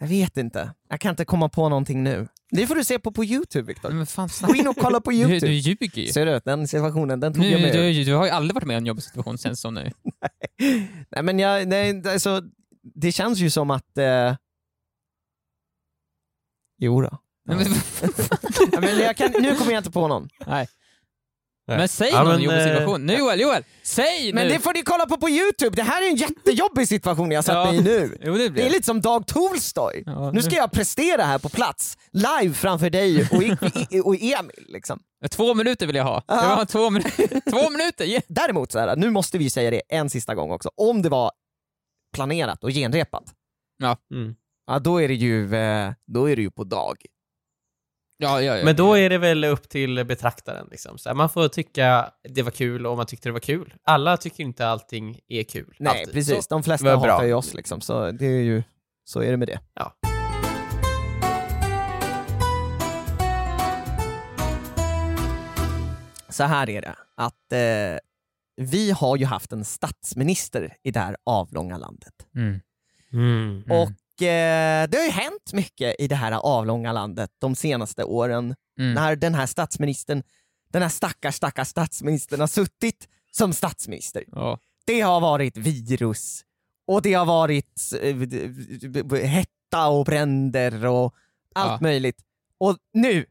[0.00, 0.74] jag vet inte.
[0.88, 2.28] Jag kan inte komma på någonting nu.
[2.50, 3.90] Det får du se på på Youtube Viktor.
[3.90, 4.06] Men
[4.42, 5.46] Gå in och kolla på du, Youtube.
[5.46, 6.06] du ljuger ju.
[6.12, 6.40] Ser du?
[6.44, 7.72] Den situationen, den tog Nu, jag med.
[7.72, 9.90] du, du har ju aldrig varit med om en jobbig situation känns som nu.
[11.10, 12.42] Nej men jag, nej, alltså,
[12.94, 13.98] det känns ju som att...
[13.98, 14.34] Eh...
[16.78, 17.18] Jo då.
[17.46, 17.66] Men, men,
[18.72, 20.28] Ja, men jag kan, nu kommer jag inte på någon.
[20.46, 20.68] nej.
[21.66, 21.78] Nej.
[21.78, 23.06] men säg Ja, någon men, jobbig eh, situation.
[23.06, 23.64] Nu Joel, Joel!
[23.82, 24.52] Säg Men nu!
[24.52, 27.54] det får ni kolla på på Youtube, det här är en jättejobbig situation jag satt
[27.54, 27.64] Ja.
[27.72, 28.18] mig i nu.
[28.22, 30.02] Jo, det Det är lite som Dag Tolstoy.
[30.06, 33.56] Ja, Nu ska jag prestera här på plats, live framför dig och, i,
[33.90, 34.64] i, och Emil.
[34.68, 35.00] Liksom.
[35.30, 36.22] Två minuter vill jag ha.
[36.26, 36.34] Ja.
[36.34, 37.02] Jag vill ha två, min-
[37.50, 38.04] två minuter!
[38.04, 38.22] Yeah.
[38.28, 41.32] Däremot, så här, nu måste vi säga det en sista gång också, om det var
[42.14, 43.24] planerat och genrepat,
[44.12, 44.34] Mm.
[44.66, 46.96] ja, då, är det ju, eh, då är det ju på dag.
[48.16, 48.64] Ja, ja, ja.
[48.64, 50.68] Men då är det väl upp till betraktaren.
[50.70, 50.98] Liksom.
[50.98, 53.74] Så här, man får tycka det var kul om man tyckte det var kul.
[53.84, 55.76] Alla tycker inte allting är kul.
[55.78, 56.14] Nej, alltid.
[56.14, 56.44] precis.
[56.44, 57.12] Så, De flesta Vad bra.
[57.12, 58.62] hatar ju oss, liksom, så det är ju
[59.04, 59.60] så är det med det.
[59.74, 59.92] Ja.
[66.28, 67.98] Så här är det, att eh,
[68.56, 72.14] vi har ju haft en statsminister i det här avlånga landet.
[72.36, 72.60] Mm.
[73.12, 73.62] mm.
[73.62, 78.54] Och eh, det har ju hänt mycket i det här avlånga landet de senaste åren
[78.78, 78.94] Mm.
[78.94, 80.22] när den här statsministern,
[80.70, 84.24] den här stackars stackars statsministern har suttit som statsminister.
[84.32, 84.58] Ja.
[84.86, 86.44] Det har varit virus
[86.86, 91.14] och det har varit eh, hetta och bränder och
[91.54, 91.78] allt Ja.
[91.80, 92.22] möjligt.
[92.58, 93.26] Och nu,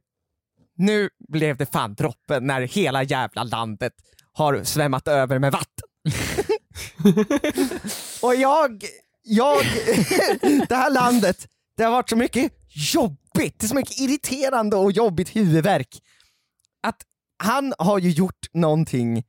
[0.76, 3.94] nu blev det fan droppen när hela jävla landet
[4.34, 5.88] har svämmat över med vatten.
[8.22, 8.86] och jag,
[9.24, 9.58] jag,
[10.70, 12.52] det här landet, det har varit så mycket
[12.94, 16.02] jobbigt, det är så mycket irriterande och jobbigt huvudvärk.
[16.84, 17.02] Att
[17.44, 19.24] han har ju gjort någonting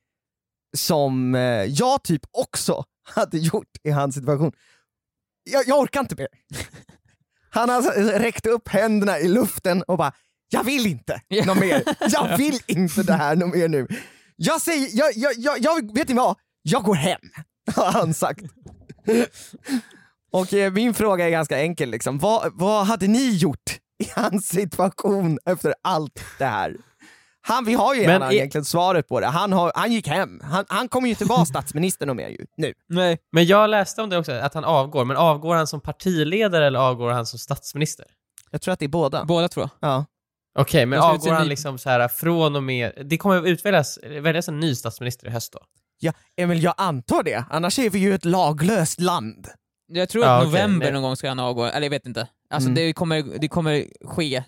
[0.77, 4.53] som eh, jag typ också hade gjort i hans situation.
[5.51, 6.29] Jag, jag orkar inte mer.
[7.51, 10.13] Han har alltså räckt upp händerna i luften och bara,
[10.49, 11.83] jag vill inte något mer.
[12.11, 13.87] Jag vill inte det här något mer nu.
[14.37, 16.37] Jag säger, jag, jag, jag, jag vet ni vad?
[16.63, 17.21] Jag går hem,
[17.77, 18.41] har han sagt.
[20.33, 22.19] Och eh, min fråga är ganska enkel, liksom.
[22.19, 26.77] vad, vad hade ni gjort i hans situation efter allt det här?
[27.47, 29.27] Han, vi har ju Men gärna i- egentligen svaret på det.
[29.27, 30.41] Han, har, han gick hem.
[30.45, 32.73] Han, han kommer ju inte vara statsminister någon mer ju, nu.
[32.89, 33.19] Nej.
[33.33, 35.05] Men jag läste om det också, att han avgår.
[35.05, 38.07] Men avgår han som partiledare eller avgår han som statsminister?
[38.51, 39.25] Jag tror att det är båda.
[39.25, 39.91] Båda tror jag.
[39.91, 40.05] Ja.
[40.55, 42.93] Okej, men Jag avgår han ny- liksom så här från och med...
[43.05, 45.59] Det kommer att utväljas, väljas en ny statsminister i höst då?
[46.01, 47.45] ja, Emil, jag antar det.
[47.51, 49.49] Annars är vi ju ett laglöst land.
[49.89, 50.93] Jag tror Ja, att november nej.
[50.93, 52.29] någon gång ska han avgå, eller jag vet inte.
[52.51, 52.75] Alltså Mm.
[52.75, 54.43] det, kommer, det kommer ske.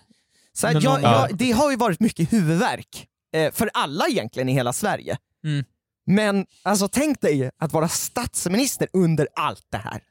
[0.53, 4.73] Så jag, jag, det har ju varit mycket huvudvärk eh, för alla egentligen i hela
[4.73, 5.17] Sverige.
[5.43, 5.65] Mm.
[6.05, 10.01] Men alltså tänk dig att vara statsminister under allt det här.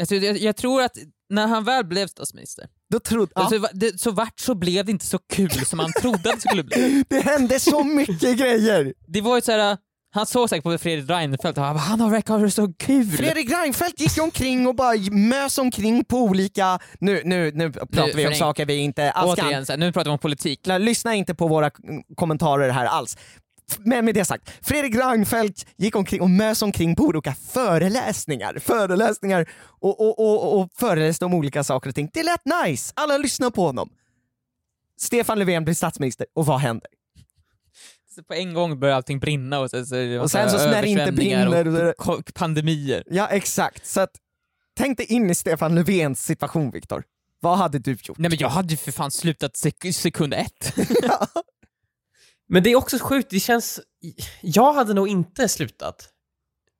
[0.00, 0.96] Alltså, jag, jag tror att
[1.28, 4.92] när han väl blev statsminister, Då trodde, ja, alltså, det, så vart så blev det
[4.92, 7.04] inte så kul som han trodde att det skulle bli.
[7.08, 8.94] det hände så mycket grejer.
[9.06, 9.76] Det var ju såhär,
[10.12, 12.72] han såg säkert på Fredrik Reinfeldt och han bara, han har verkar ha det så
[12.78, 13.10] kul.
[13.10, 18.12] Fredrik Reinfeldt gick omkring och bara mös omkring på olika, nu, nu, nu pratar Nu,
[18.12, 19.46] vi om saker vi inte alls kan.
[19.46, 20.60] Återigen, så här, nu pratar vi om politik.
[20.66, 23.16] Lyssna- inte på våra mm, kommentarer här alls.
[23.78, 29.48] Men med det sagt, Fredrik Reinfeldt gick omkring och mös omkring på olika föreläsningar, föreläsningar
[29.80, 32.10] och, och, och, och föreläste om olika saker och ting.
[32.12, 33.90] Det lät nice, alla lyssnade på honom.
[35.00, 36.88] Stefan Löfven blir statsminister och vad händer?
[38.14, 40.88] Så på en gång börjar allting brinna och, så, så, Och sen så när det
[40.88, 43.04] inte brinner och är och pandemier.
[43.06, 44.10] Ja exakt, så att
[44.76, 47.02] tänk dig in i Stefan Löfvens situation Viktor.
[47.40, 48.18] Vad hade du gjort?
[48.18, 50.74] Nej men jag hade ju för fan slutat sek sekund ett.
[52.52, 53.80] Men det är också sjukt, det känns...
[54.40, 56.08] Jag hade nog inte slutat.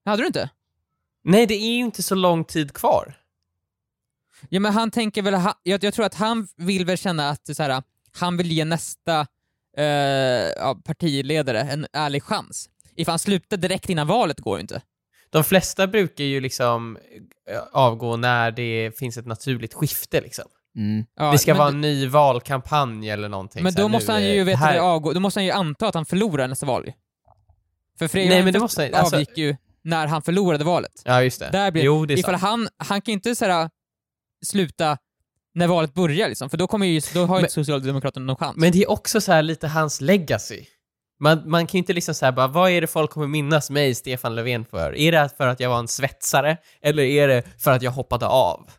[0.04, 0.50] hade du inte?
[1.24, 3.14] Nej, det är ju inte så lång tid kvar.
[4.48, 7.62] Ja men han tänker väl, jag, jag tror att han vill väl känna att så
[7.62, 9.26] här, han vill ge nästa
[9.76, 9.84] eh,
[10.56, 12.68] ja, partiledare en ärlig chans.
[12.96, 14.82] Ifall han slutar direkt innan valet går ju inte.
[15.30, 16.98] De flesta brukar ju liksom
[17.50, 20.48] eh, avgå när det finns ett naturligt skifte liksom.
[20.76, 21.04] Mm.
[21.16, 23.62] Ja, det ska vara en ny valkampanj eller någonting.
[23.62, 26.48] Men då måste han ju det, avgå, då måste han ju anta att han förlorar
[26.48, 26.92] nästa val ju.
[27.98, 31.02] För Fredrik måste alltså- avgick ju när han förlorade valet.
[31.04, 31.50] Ja, just det.
[31.52, 32.42] Där blir, jo, det är ifall sant.
[32.42, 33.70] han, han kan inte såhär,
[34.46, 34.98] sluta
[35.54, 38.56] när valet börjar liksom, för då, kommer ju, då har ju inte Socialdemokraterna någon chans.
[38.56, 40.64] Men det är också så lite hans legacy.
[41.20, 43.94] Man, man kan ju inte liksom säga bara, vad är det folk kommer minnas mig,
[43.94, 44.96] Stefan Löfven, för?
[44.96, 46.56] Är det för att jag var en svetsare?
[46.82, 48.70] Eller är det för att jag hoppade av?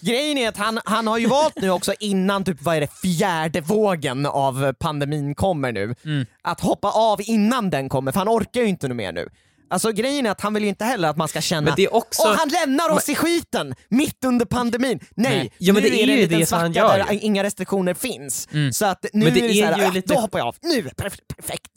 [0.00, 2.88] Grejen är att han, han har ju valt nu också innan typ, vad är det,
[3.02, 6.26] fjärde vågen av pandemin kommer nu, Mm.
[6.42, 9.28] att hoppa av innan den kommer, för han orkar ju inte mer nu.
[9.70, 12.22] Alltså grejen är att han vill ju inte heller att man ska känna Men också...
[12.22, 15.00] Åh, han lämnar oss i skiten mitt under pandemin!
[15.16, 15.52] Nej, Nej.
[15.58, 18.48] Ja, men nu det är det en liten det svacka gör där inga restriktioner finns.
[18.52, 18.72] Mm.
[18.72, 20.48] Så att nu Men det är det så är här, ju lite- då hoppar jag
[20.48, 20.56] av.
[20.62, 21.70] Nu, perf- perfekt!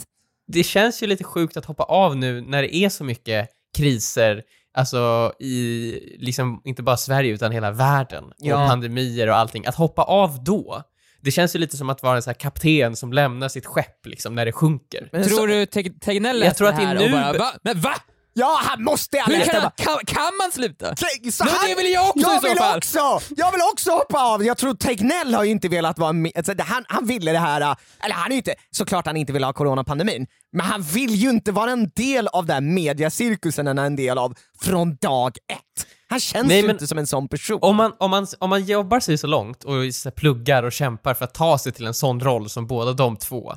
[0.47, 4.43] det känns ju lite sjukt att hoppa av nu när det är så mycket kriser,
[4.73, 8.63] alltså i, liksom, inte bara Sverige utan hela världen, Ja.
[8.63, 9.65] och pandemier och allting.
[9.65, 10.83] Att hoppa av då,
[11.21, 14.05] det känns ju lite som att vara en sån här kapten som lämnar sitt skepp
[14.05, 15.09] liksom när det sjunker.
[15.11, 17.05] Men Tror så, du Teg- Tegnell Jag läste tror att det det är här nu-
[17.05, 17.51] och bara va?
[17.63, 17.93] Men va?
[18.33, 20.95] Ja, han måste Hur läst kan, han- kan, kan man sluta?
[20.95, 22.77] Så han- det vill jag också jag i så vill fall.
[22.77, 23.19] också!
[23.37, 24.43] Jag vill också hoppa av!
[24.45, 27.61] Jag tror Tegnell har ju inte velat vara med, alltså, han, han ville det här,
[27.61, 31.15] äh, eller han är ju inte, såklart han inte vill ha coronapandemin, men han vill
[31.15, 35.37] ju inte vara en del av den mediacirkusen han är en del av från dag
[35.51, 35.87] ett.
[36.09, 37.59] Han känns Nej, ju inte som en sån person.
[37.61, 39.73] Om man, om, man, om man jobbar sig så långt och
[40.15, 43.53] pluggar och kämpar för att ta sig till en sån roll som båda de två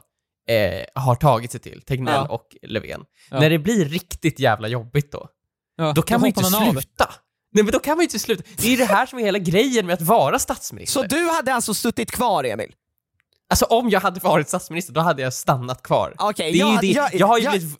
[0.49, 2.27] eh, har tagit sig till, Tegnell Ja.
[2.29, 3.01] och Löfven.
[3.31, 3.41] Ja.
[3.41, 5.29] När det blir riktigt jävla jobbigt då,
[5.77, 6.71] Ja, då kan man ju inte av.
[6.73, 7.11] sluta.
[7.53, 8.43] Nej men då kan man ju inte sluta.
[8.57, 11.01] Det är ju det här som är hela grejen med att vara statsminister.
[11.01, 12.73] Så du hade alltså suttit kvar Emil?
[13.51, 16.15] Alltså om jag hade varit statsminister, då hade jag stannat kvar.
[16.37, 16.87] Det är ju jag- det.
[16.87, 17.79] jag- Jag, har ju jag- blivit...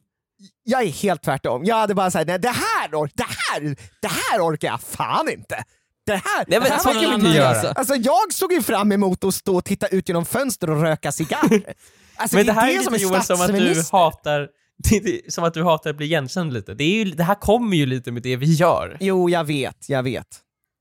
[0.65, 1.65] Jag är helt tvärtom.
[1.65, 5.65] Jag hade bara sagt nej det här, det här, det här orkar jag fan inte.
[6.07, 7.73] Det här, Nej det men här kan ju vi annan inte göra.
[7.73, 11.13] Alltså jag såg ju fram emot att stå och titta ut genom fönster och röka
[11.13, 11.75] cigarr.
[12.17, 13.99] Alltså, Men det är här är som Joel som att du statsminister.
[13.99, 14.49] hatar...
[14.91, 16.75] Det är som att du hatar att bli igenkänd lite.
[16.75, 18.97] Det, är ju, det här kommer ju lite med det vi gör.
[19.01, 20.27] Jo, jag vet, jag vet.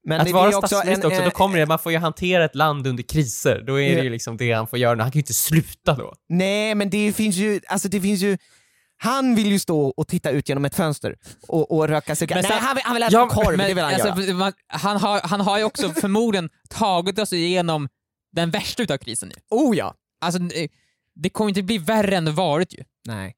[0.08, 1.80] Men Att det, vara det är också statsminister en, också, eh, då kommer det, man
[1.80, 4.80] får ju hantera ett land under kriser, då är det ju liksom det han får
[4.80, 6.14] göra, han kan ju inte sluta då.
[6.30, 8.38] Nej, men det finns ju, alltså det finns ju
[8.98, 11.16] han vill ju stå och titta ut genom ett fönster
[11.48, 12.42] och, och röka cigarr.
[12.42, 14.34] Men Nej, han vill, han vill äta Ja, korv, Men, det vill han alltså, göra.
[14.38, 17.90] man, han, har, han har ju också förmodligen tagit oss igenom
[18.32, 19.36] den värsta utav krisen nu.
[19.50, 19.94] Oh ja.
[20.22, 20.40] Alltså,
[21.16, 22.84] det- kommer inte bli värre än det varit ju.
[23.08, 23.36] Nej.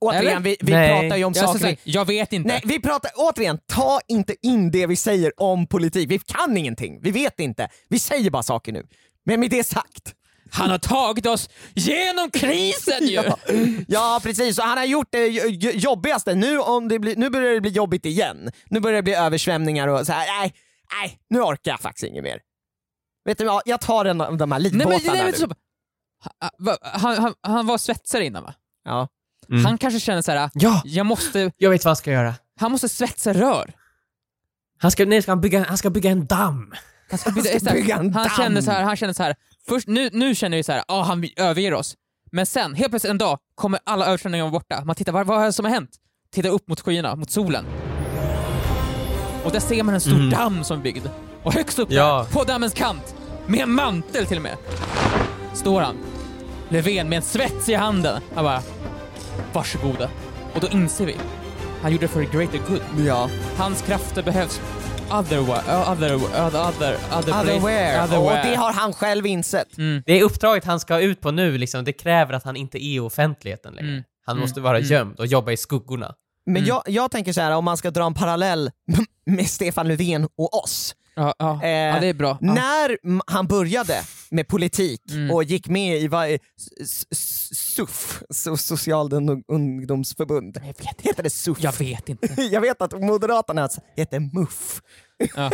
[0.00, 0.88] Återigen, vi, vi Nej.
[1.00, 1.58] pratar ju om Jag, saker...
[1.60, 2.48] sagt, jag vet inte.
[2.48, 6.10] Nej, vi pratar, återigen, ta inte in det vi säger om politik.
[6.10, 7.68] Vi kan ingenting, vi vet inte.
[7.88, 8.86] Vi säger bara saker nu.
[9.24, 10.14] Men med det sagt,
[10.50, 13.12] Han har tagit oss genom krisen ju!
[13.14, 13.38] ja,
[13.88, 16.34] ja precis, och han har gjort det jo- jo- jobbigaste.
[16.34, 18.50] Nu, om det blir, nu börjar det bli jobbigt igen.
[18.70, 20.40] Nu börjar det bli översvämningar och så här.
[20.40, 20.54] nej,
[21.02, 22.40] nej, nu orkar jag faktiskt inget mer.
[23.24, 25.54] Vet du vad, jag tar en av de här Nej, men, livbåtarna nej, men, nu.
[26.58, 28.54] Så, han, han, han, var svetsare innan va?
[28.84, 29.08] Ja.
[29.50, 29.64] Mm.
[29.64, 30.50] Han kanske känner så här.
[30.54, 32.34] Ja, jag måste, jag vet vad han ska göra.
[32.60, 33.72] han måste svetsa rör.
[34.78, 36.74] Han ska, nej, ska han, bygga, han ska bygga en damm.
[37.10, 38.36] Han, ska Han ska bygga en han damm.
[38.36, 39.36] känner så här, han känner så här.
[39.68, 41.94] Först, nu, nu känner vi så här, ah, han överger oss.
[42.32, 44.84] Men sen, helt plötsligt en dag, kommer alla översvämningar vara borta.
[44.84, 45.90] Man tittar, vad, vad är det som har hänt?
[46.32, 47.64] Tittar upp mot skyarna, mot solen.
[49.44, 50.30] Och där ser man en stor Mm.
[50.30, 51.06] damm som är byggd.
[51.42, 52.26] Och högst upp Ja.
[52.28, 53.14] där, på dammens kant,
[53.46, 54.56] med en mantel till och med,
[55.54, 55.96] står han.
[56.68, 58.22] Löfven med en svets i handen.
[58.34, 58.62] Han bara,
[59.52, 60.10] varsågoda.
[60.54, 61.16] Och då inser vi,
[61.82, 63.06] han gjorde det för the greater good.
[63.06, 63.30] Ja.
[63.56, 64.60] Hans krafter behövs
[65.10, 68.04] otherwise, other, other, other, other Otherwhere.
[68.04, 68.40] otherwhere.
[68.40, 69.78] Och det har han själv insett.
[69.78, 70.02] Mm.
[70.06, 72.94] Det är uppdraget han ska ut på nu, liksom, det kräver att han inte är
[72.94, 73.90] i offentligheten längre.
[73.90, 74.04] Mm.
[74.26, 74.40] Han Mm.
[74.40, 74.90] måste vara Mm.
[74.90, 76.14] gömd och jobba i skuggorna.
[76.46, 76.68] Men Mm.
[76.68, 78.70] jag, jag tänker så här om man ska dra en parallell
[79.26, 80.94] med Stefan Löfven och oss.
[81.14, 81.60] Ja, ja.
[81.62, 82.38] Eh, ja, det är bra.
[82.40, 82.52] Ja.
[82.54, 82.98] När
[83.32, 83.94] han började
[84.30, 85.30] med politik Mm.
[85.30, 86.38] och gick med i vad,
[87.12, 89.12] SUF, so Social
[89.48, 90.56] ungdomsförbund.
[90.56, 91.58] Jag vet Heter det SUF?
[91.60, 92.42] Jag vet inte.
[92.42, 94.82] Jag vet att Moderaterna heter MUF.
[95.36, 95.50] Ja.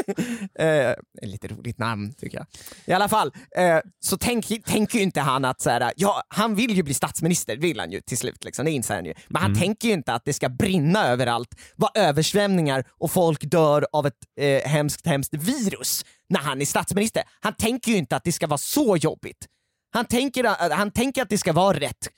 [0.65, 2.47] eh, lite roligt namn tycker jag.
[2.85, 6.55] I alla fall, eh, så tänker tänker ju inte han att så här, ja, han
[6.55, 9.15] vill ju bli statsminister, vill han ju till slut, liksom, det inser han ju.
[9.29, 13.87] Men han tänker ju inte att det ska brinna överallt, vara översvämningar och folk dör
[13.93, 17.23] av ett eh, hemskt, hemskt virus när han är statsminister.
[17.41, 19.47] Han tänker ju inte att det ska vara så jobbigt.
[19.93, 22.09] Han tänker, han tänker att det ska vara rätt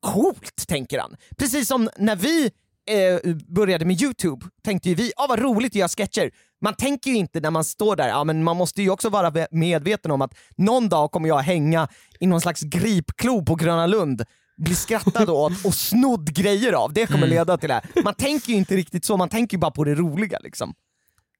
[0.00, 1.16] coolt, tänker han.
[1.38, 2.50] Precis som när vi
[2.90, 6.30] eh, började med YouTube tänkte ju vi, ah, vad roligt att göra sketcher.
[6.62, 9.30] Man tänker ju inte när man står där, ja, men man måste ju också vara
[9.30, 11.88] ve- medveten om att någon dag kommer jag hänga
[12.20, 14.22] i någon slags gripklo på Gröna Lund
[14.56, 16.92] bli skrattad åt och snodd grejer av.
[16.92, 17.30] Det kommer Mm.
[17.30, 18.02] leda till det här.
[18.04, 20.74] Man tänker ju inte riktigt så, man tänker ju bara på det roliga liksom.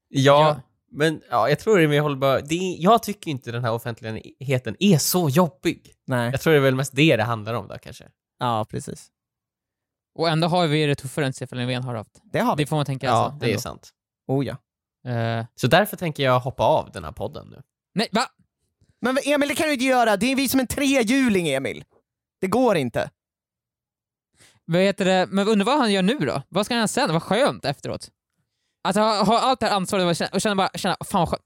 [0.08, 0.60] Ja, Ja.
[0.92, 2.40] men ja, jag tror det är mer hållbar.
[2.48, 5.92] Det är, jag tycker inte den här offentligheten är så jobbig.
[6.06, 6.30] Nej.
[6.30, 8.04] Jag tror det är väl mest det det handlar om där kanske.
[8.38, 9.06] Ja, precis.
[10.14, 12.20] Och ändå har vi det tuffare än Stefan Löfven har haft.
[12.32, 12.62] Det har vi.
[12.64, 13.38] Det får man tänka Ja, alltså.
[13.38, 13.90] det är sant.
[14.28, 14.56] Oh ja.
[15.10, 17.62] Eh, Så därför tänker jag hoppa av den här podden nu.
[17.94, 18.26] nej, va?
[19.00, 20.16] Men Emil, det kan du inte göra.
[20.16, 21.84] Det är vi som en trehjuling, Emil.
[22.40, 23.10] Det går inte.
[24.64, 25.26] Vad heter det?
[25.30, 26.42] Men undrar vad han gör nu då?
[26.48, 27.12] Vad ska han göra sen?
[27.12, 28.08] Vad skönt efteråt.
[28.84, 31.28] Alltså ha, ha allt det här ansvaret och känna, och känna bara, känna, fan vad
[31.28, 31.44] skönt.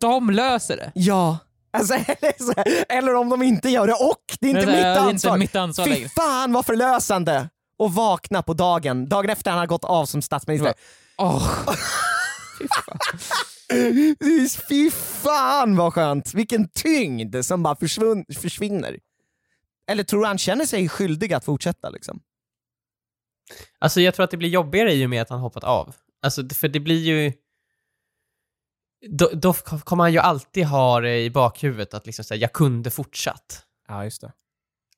[0.00, 0.92] De löser det.
[0.94, 1.38] Ja.
[1.70, 4.72] Alltså, eller, så här, eller om de inte gör det och det är inte Det
[4.72, 5.30] är- mitt det är ansvar.
[5.30, 6.08] inte mitt ansvar Fy längre.
[6.08, 7.48] fan vad förlösande
[7.78, 10.74] att vakna på dagen, dagen efter han har gått av som statsminister.
[11.18, 11.48] Åh.
[12.58, 12.98] Fy fan.
[14.68, 16.34] Fy fan vad skönt!
[16.34, 18.98] Vilken tyngd som bara försvunn, försvinner.
[19.90, 22.20] Eller tror du han känner sig skyldig att fortsätta liksom?
[23.78, 25.94] Alltså jag tror att det blir jobbigare i och med att han hoppat av.
[26.22, 27.32] Alltså, för det blir ju...
[29.08, 32.90] Då, då kommer han ju alltid ha det i bakhuvudet att liksom säga jag kunde
[32.90, 33.64] fortsatt.
[33.88, 34.32] Ja, just det.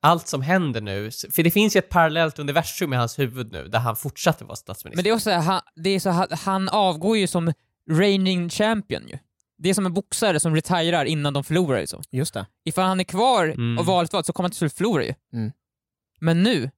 [0.01, 3.68] Allt som händer nu, för det finns ju ett parallellt universum i hans huvud nu
[3.68, 4.96] där han fortsatte vara statsminister.
[4.96, 7.53] Men det är också så här, han, det är så, han, han avgår ju som
[7.90, 9.18] reigning champion ju.
[9.59, 12.03] Det är som en boxare som retirerar innan de förlorar liksom.
[12.11, 12.46] Just det.
[12.64, 13.78] Ifall han är kvar Mm.
[13.78, 15.14] och valet valt så kommer han till slut förlora ju.
[15.32, 15.53] Mm.
[16.20, 16.70] Men nu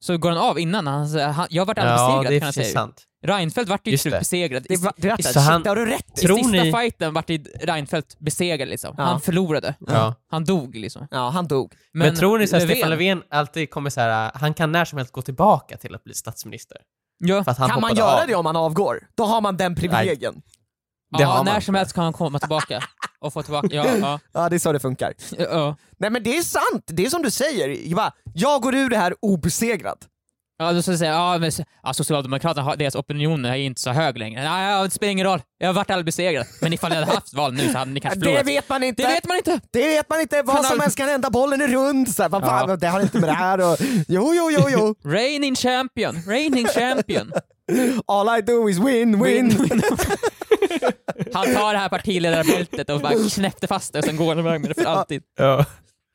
[0.00, 0.86] så går han av innan.
[0.86, 2.72] Han, han, jag har varit aldrig ja, besegrad det är kan precis säga.
[2.74, 3.04] sant.
[3.26, 4.18] Reinfeldt vart ju till Just slut det.
[4.18, 4.66] besegrad.
[4.68, 6.24] Det var, det, Så han- har du rätt i.
[6.24, 8.94] i Tror sista ni- fighten vart ju Reinfeldt besegrad liksom.
[8.98, 9.04] Ja.
[9.04, 9.74] Han förlorade.
[9.86, 10.14] Ja.
[10.30, 11.08] Han dog liksom.
[11.10, 11.72] Ja, han dog.
[11.92, 14.98] Men, tror ni så att Stefan Löfven alltid kommer så här, han kan när som
[14.98, 16.78] helst gå tillbaka till att bli statsminister?
[17.18, 18.28] Ja, För att han kan man hoppade göra av.
[18.28, 19.00] det om man avgår?
[19.16, 20.34] Då har man den privilegien.
[21.16, 21.62] Det ja har när man.
[21.62, 22.82] som helst kan han komma tillbaka
[23.20, 23.68] och få tillbaka.
[23.70, 25.12] Ja, ja, Ja, det är så det funkar.
[25.38, 25.76] ja.
[25.98, 27.68] Nej men det är sant, det är som du säger.
[27.88, 29.98] Jag, bara, jag går ur det här obesegrad.
[30.58, 31.50] Ja, då ska jag säga, ja, men,
[31.82, 34.44] ja, Socialdemokraterna, har- deras opinion är inte så hög längre.
[34.44, 35.40] Nej, ja, det spelar ingen roll.
[35.58, 36.46] Jag har varit aldrig besegrad.
[36.60, 38.46] Men ifall ni hade haft val nu så hade ni kanske Det förlorat.
[38.46, 39.02] vet man inte.
[39.02, 39.60] Det vet man inte!
[39.72, 42.08] Det vet man inte, vad som helst kan hända, bollen är rund.
[42.14, 42.76] Så här, vad fan, Ja.
[42.76, 43.76] Det har inte med det här och,
[44.08, 44.94] Jo, jo, jo, jo.
[45.10, 47.32] Reigning champion, reigning champion.
[48.06, 49.50] All I do is win, win.
[51.34, 54.60] Han tar det här partiledarbältet och bara knäppte fast det och sen går han iväg
[54.60, 55.22] med det för alltid.
[55.38, 55.64] Ja.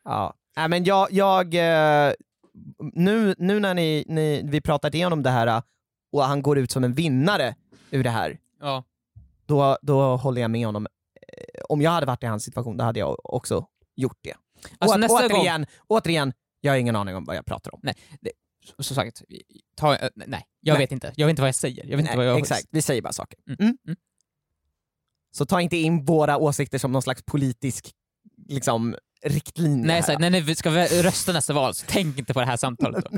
[0.05, 0.33] Ja.
[0.57, 2.11] Nej, men jag, jag eh,
[2.93, 5.62] nu, nu när ni, ni, vi pratat igenom det här eh,
[6.12, 7.56] och han går ut som en vinnare
[7.91, 8.84] ur det här, Ja.
[9.45, 10.88] då, då håller jag med honom.
[11.28, 14.34] Eh, Om jag hade varit i hans situation, då hade jag också gjort det.
[14.78, 17.82] Alltså och, nästa gång, återigen, återigen, jag har ingen aning om vad jag pratar om.
[18.80, 19.22] som sagt,
[19.76, 20.84] ta, eh, nej, jag Nej.
[20.84, 21.14] vet inte.
[21.16, 21.86] Jag vet inte vad jag säger.
[21.86, 22.39] Jag vet inte Nej, vad jag...
[22.39, 23.39] Exakt, vi säger bara saker.
[23.47, 23.58] Mm.
[23.60, 23.78] Mm.
[23.88, 23.97] Mm.
[25.32, 27.91] Så ta inte in våra åsikter som någon slags politisk
[28.47, 28.95] liksom,
[29.26, 29.86] riktlinje.
[29.88, 30.69] Nej, så, här, när ni ska
[31.03, 33.05] rösta nästa val, så tänk inte på det här samtalet.
[33.05, 33.17] Då.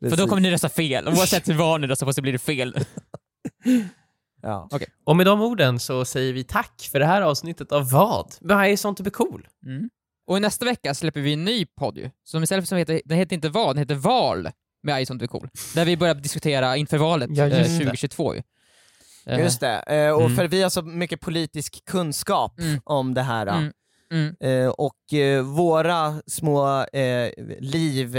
[0.10, 1.08] För då kommer ni rösta fel.
[1.08, 2.78] Oavsett hur val ni röstar på så blir det fel.
[4.42, 4.68] ja.
[5.04, 8.34] Och med de orden så säger vi tack för det här avsnittet av vad?
[8.40, 9.48] Vad är sånt be cool?
[9.66, 9.90] Mm.
[10.26, 13.00] Och i nästa vecka släpper vi en ny podd ju, som istället för som heter,
[13.04, 14.50] den heter inte vad, den heter val
[14.82, 15.48] med Ison är cool.
[15.74, 17.78] Där vi börjar diskutera inför valet Ja, just eh, det.
[17.78, 18.42] 2022 ju.
[19.26, 20.36] Just det, eh, och Mm.
[20.36, 22.80] för vi har så mycket politisk kunskap Mm.
[22.84, 23.46] om det här.
[23.46, 23.72] Mm.
[24.12, 24.36] Mm.
[24.40, 27.30] Eh, och eh, våra små eh,
[27.60, 28.16] liv,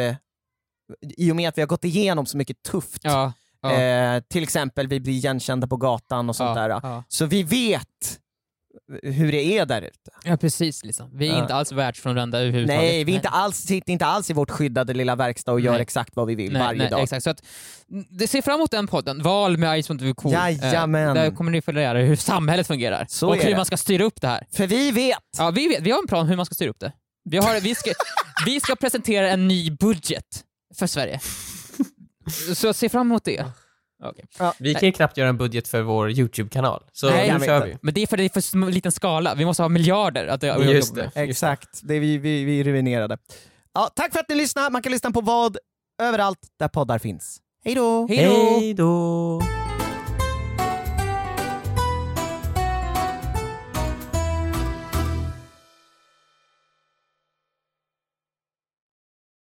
[1.18, 3.34] i och med att vi har gått igenom så mycket tufft, Ja.
[3.62, 3.72] Ja.
[3.74, 7.04] eh, till exempel vi blir igenkända på gatan och sånt ja, där.
[7.08, 8.20] Så vi vet
[9.04, 10.12] hur det är där ute.
[10.24, 11.10] ja, precis liksom.
[11.18, 11.42] Vi är Ja.
[11.42, 12.82] inte alls världsfrånvända överhuvudtaget.
[12.82, 15.72] Nej, vi är inte alls, sitter inte alls i vårt skyddade lilla verkstad och gör
[15.72, 15.82] Nej.
[15.82, 17.04] exakt vad vi vill nej, varje nej, dag.
[17.04, 17.24] Exakt.
[17.24, 17.44] Så att,
[18.10, 20.34] det ser fram emot den podden, Val med Ice Cool.
[20.34, 21.16] Jajamän.
[21.16, 23.56] där kommer ni få lära er hur samhället fungerar Så och hur det.
[23.56, 24.48] man ska styra upp det här.
[24.52, 25.18] För vi vet!
[25.38, 26.92] Ja, vi, vet, vi har en plan hur man ska styra upp det.
[27.30, 27.92] Vi, har, vi, ska,
[28.46, 30.44] vi ska presentera en ny budget
[30.76, 31.20] för Sverige.
[32.56, 33.46] Så se fram emot det.
[34.04, 34.26] Okej.
[34.60, 37.78] Vi kan ju knappt göra en budget för vår YouTube-kanal, så Nej, nu kör vi.
[37.82, 40.64] Men det är för det är för liten skala, vi måste ha miljarder att jobba
[40.64, 41.12] Just det.
[41.16, 43.18] Exakt, det är vi, vi, vi är ruinerade.
[43.74, 45.58] Ja, tack för att ni lyssnade, man kan lyssna på vad
[46.02, 47.40] överallt där poddar finns.
[47.66, 48.08] Hej då!
[48.08, 49.42] Hej då!